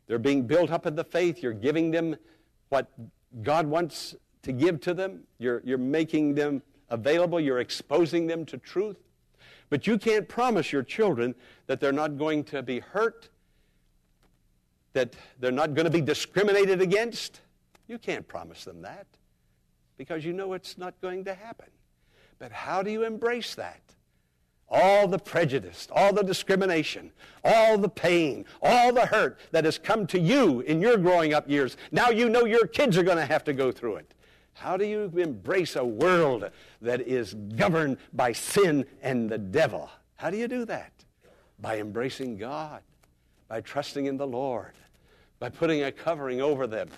they're 0.08 0.18
being 0.18 0.48
built 0.48 0.72
up 0.72 0.88
in 0.88 0.96
the 0.96 1.04
faith, 1.04 1.44
you're 1.44 1.54
giving 1.54 1.92
them 1.92 2.16
what 2.70 2.92
God 3.44 3.68
wants 3.68 4.16
to 4.42 4.52
give 4.52 4.82
to 4.82 4.96
them, 4.96 5.22
you're, 5.38 5.62
you're 5.64 5.78
making 5.78 6.34
them 6.34 6.64
available, 6.90 7.40
you're 7.40 7.60
exposing 7.60 8.26
them 8.26 8.46
to 8.48 8.58
truth. 8.58 8.98
But 9.70 9.86
you 9.86 9.98
can't 9.98 10.28
promise 10.28 10.72
your 10.72 10.84
children 10.84 11.36
that 11.68 11.80
they're 11.80 11.92
not 11.92 12.18
going 12.18 12.44
to 12.46 12.64
be 12.64 12.80
hurt, 12.80 13.30
that 14.94 15.14
they're 15.40 15.52
not 15.52 15.76
going 15.76 15.86
to 15.86 15.92
be 15.92 16.02
discriminated 16.02 16.82
against. 16.82 17.42
You 17.88 18.00
can't 18.00 18.28
promise 18.28 18.64
them 18.64 18.82
that 18.82 19.06
because 19.98 20.26
you 20.26 20.34
know 20.34 20.54
it's 20.54 20.78
not 20.78 21.00
going 21.02 21.26
to 21.26 21.34
happen. 21.34 21.68
But 22.40 22.52
how 22.52 22.82
do 22.82 22.90
you 22.90 23.04
embrace 23.04 23.54
that? 23.56 23.82
All 24.70 25.08
the 25.08 25.20
prejudice, 25.20 25.88
all 25.92 26.12
the 26.12 26.24
discrimination, 26.24 27.12
all 27.44 27.78
the 27.78 27.90
pain, 27.90 28.46
all 28.62 28.92
the 28.92 29.06
hurt 29.06 29.40
that 29.52 29.64
has 29.64 29.78
come 29.78 30.06
to 30.08 30.20
you 30.20 30.60
in 30.62 30.82
your 30.82 30.98
growing 30.98 31.34
up 31.34 31.50
years. 31.50 31.78
Now 31.92 32.10
you 32.10 32.28
know 32.28 32.46
your 32.46 32.68
kids 32.68 32.98
are 32.98 33.04
going 33.04 33.18
to 33.18 33.26
have 33.26 33.46
to 33.46 33.54
go 33.54 33.72
through 33.72 33.98
it. 33.98 34.14
How 34.54 34.76
do 34.76 34.86
you 34.86 35.12
embrace 35.16 35.76
a 35.76 35.86
world 35.86 36.50
that 36.82 37.02
is 37.02 37.36
governed 37.56 37.98
by 38.12 38.32
sin 38.32 38.86
and 39.02 39.30
the 39.30 39.38
devil? 39.38 39.90
How 40.16 40.32
do 40.32 40.38
you 40.38 40.48
do 40.48 40.66
that? 40.66 40.92
By 41.60 41.80
embracing 41.80 42.38
God, 42.38 42.82
by 43.48 43.62
trusting 43.62 44.08
in 44.08 44.18
the 44.18 44.28
Lord, 44.28 44.74
by 45.40 45.50
putting 45.50 45.84
a 45.84 45.92
covering 45.92 46.42
over 46.42 46.68
them, 46.68 46.90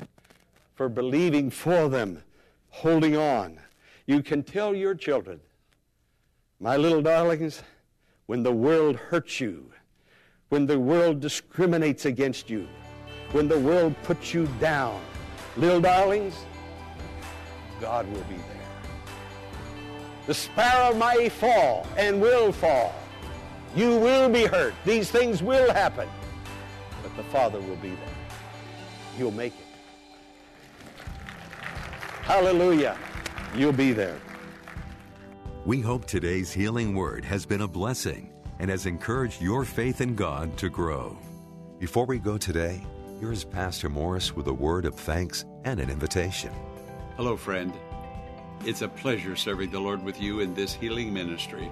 for 0.76 0.88
believing 0.88 1.50
for 1.50 1.90
them, 1.90 2.24
holding 2.70 3.18
on. 3.18 3.60
You 4.06 4.24
can 4.24 4.42
tell 4.44 4.74
your 4.74 4.96
children, 4.96 5.42
my 6.60 6.76
little 6.76 7.02
darlings, 7.02 7.64
when 8.26 8.44
the 8.44 8.52
world 8.52 8.98
hurts 8.98 9.40
you, 9.40 9.72
when 10.50 10.66
the 10.66 10.78
world 10.78 11.20
discriminates 11.20 12.06
against 12.06 12.50
you, 12.50 12.68
when 13.32 13.48
the 13.48 13.60
world 13.60 13.96
puts 14.04 14.34
you 14.34 14.48
down, 14.60 15.00
little 15.56 15.80
darlings, 15.80 16.36
God 17.80 18.08
will 18.08 18.24
be 18.24 18.36
there. 18.36 18.46
The 20.28 20.34
sparrow 20.34 20.94
may 20.94 21.30
fall 21.30 21.88
and 21.98 22.22
will 22.22 22.52
fall. 22.52 22.94
You 23.76 23.98
will 23.98 24.30
be 24.30 24.46
hurt. 24.46 24.74
These 24.86 25.10
things 25.10 25.42
will 25.42 25.72
happen. 25.74 26.10
But 27.02 27.16
the 27.16 27.24
Father 27.24 27.60
will 27.62 27.78
be 27.78 27.90
there. 27.90 28.16
He'll 29.18 29.32
make 29.32 29.54
it. 29.54 29.66
Hallelujah. 32.24 32.98
You'll 33.56 33.72
be 33.72 33.94
there. 33.94 34.20
We 35.66 35.82
hope 35.82 36.06
today's 36.06 36.54
healing 36.54 36.96
word 36.96 37.26
has 37.26 37.46
been 37.46 37.62
a 37.62 37.68
blessing 37.68 38.32
and 38.60 38.72
has 38.72 38.86
encouraged 38.86 39.42
your 39.42 39.66
faith 39.66 40.00
in 40.00 40.16
God 40.16 40.58
to 40.58 40.70
grow. 40.70 41.18
Before 41.80 42.06
we 42.06 42.18
go 42.18 42.38
today, 42.38 42.82
here's 43.20 43.44
Pastor 43.44 43.90
Morris 43.90 44.34
with 44.34 44.48
a 44.48 44.54
word 44.54 44.86
of 44.86 44.96
thanks 44.96 45.44
and 45.66 45.82
an 45.82 45.90
invitation. 45.90 46.54
Hello, 47.18 47.36
friend. 47.36 47.74
It's 48.66 48.84
a 48.84 48.88
pleasure 48.88 49.36
serving 49.36 49.72
the 49.72 49.82
Lord 49.82 50.02
with 50.02 50.22
you 50.22 50.40
in 50.40 50.54
this 50.54 50.74
healing 50.74 51.14
ministry. 51.14 51.70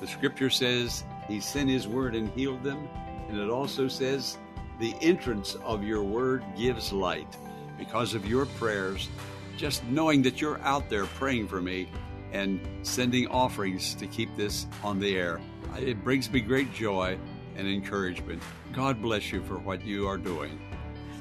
The 0.00 0.06
scripture 0.06 0.50
says 0.50 1.02
He 1.26 1.40
sent 1.40 1.70
His 1.70 1.88
word 1.88 2.14
and 2.14 2.28
healed 2.32 2.62
them, 2.62 2.86
and 3.28 3.38
it 3.38 3.48
also 3.48 3.88
says 3.88 4.36
the 4.78 4.94
entrance 5.00 5.54
of 5.64 5.82
your 5.82 6.02
word 6.02 6.44
gives 6.58 6.92
light. 6.92 7.38
Because 7.78 8.12
of 8.12 8.28
your 8.28 8.44
prayers, 8.44 9.08
just 9.56 9.82
knowing 9.84 10.20
that 10.22 10.42
you're 10.42 10.60
out 10.60 10.90
there 10.90 11.06
praying 11.06 11.48
for 11.48 11.62
me 11.62 11.88
and 12.34 12.60
sending 12.82 13.28
offerings 13.28 13.94
to 13.94 14.06
keep 14.06 14.36
this 14.36 14.66
on 14.82 14.98
the 14.98 15.16
air. 15.16 15.40
It 15.78 16.02
brings 16.04 16.30
me 16.30 16.40
great 16.40 16.74
joy 16.74 17.16
and 17.56 17.66
encouragement. 17.66 18.42
God 18.72 19.00
bless 19.00 19.32
you 19.32 19.42
for 19.44 19.58
what 19.58 19.86
you 19.86 20.06
are 20.08 20.18
doing. 20.18 20.60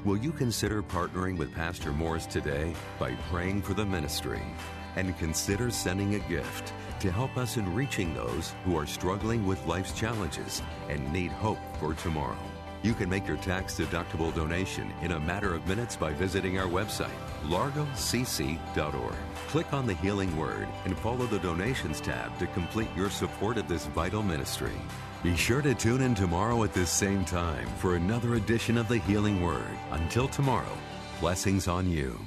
Will 0.04 0.18
you 0.18 0.32
consider 0.32 0.84
partnering 0.84 1.38
with 1.38 1.54
Pastor 1.54 1.94
Morris 1.94 2.26
today 2.26 2.74
by 3.00 3.14
praying 3.32 3.62
for 3.62 3.74
the 3.74 3.86
ministry? 3.86 4.42
And 4.96 5.18
consider 5.18 5.72
sending 5.72 6.16
a 6.16 6.20
gift 6.30 6.74
to 7.00 7.12
help 7.12 7.38
us 7.38 7.58
in 7.58 7.74
reaching 7.74 8.14
those 8.14 8.54
who 8.66 8.76
are 8.78 8.86
struggling 8.86 9.48
with 9.48 9.66
life's 9.66 9.94
challenges 9.94 10.62
and 10.90 11.12
need 11.14 11.32
hope 11.32 11.58
for 11.80 11.94
tomorrow. 11.94 12.38
You 12.84 12.94
can 12.94 13.10
make 13.10 13.26
your 13.26 13.38
tax 13.38 13.76
deductible 13.76 14.36
donation 14.36 14.94
in 15.02 15.14
a 15.14 15.20
matter 15.20 15.56
of 15.56 15.66
minutes 15.68 15.96
by 15.96 16.12
visiting 16.12 16.60
our 16.60 16.68
website, 16.68 17.08
largocc.org. 17.46 19.16
Click 19.48 19.74
on 19.74 19.88
the 19.88 19.94
Healing 19.96 20.36
Word 20.38 20.68
and 20.84 20.98
follow 21.00 21.26
the 21.26 21.40
Donations 21.40 22.02
tab 22.02 22.38
to 22.40 22.48
complete 22.48 22.90
your 22.94 23.10
support 23.10 23.58
of 23.58 23.70
this 23.70 23.86
vital 23.88 24.22
ministry. 24.22 24.74
Be 25.24 25.38
sure 25.38 25.62
to 25.62 25.74
tune 25.74 26.02
in 26.02 26.14
tomorrow 26.14 26.66
at 26.66 26.74
this 26.74 26.90
same 26.90 27.24
time 27.24 27.68
for 27.78 27.96
another 27.96 28.36
edition 28.36 28.78
of 28.78 28.90
the 28.90 28.98
Healing 28.98 29.42
Word. 29.42 29.64
Until 29.92 30.28
tomorrow, 30.28 30.78
blessings 31.22 31.70
on 31.70 31.90
you. 31.90 32.20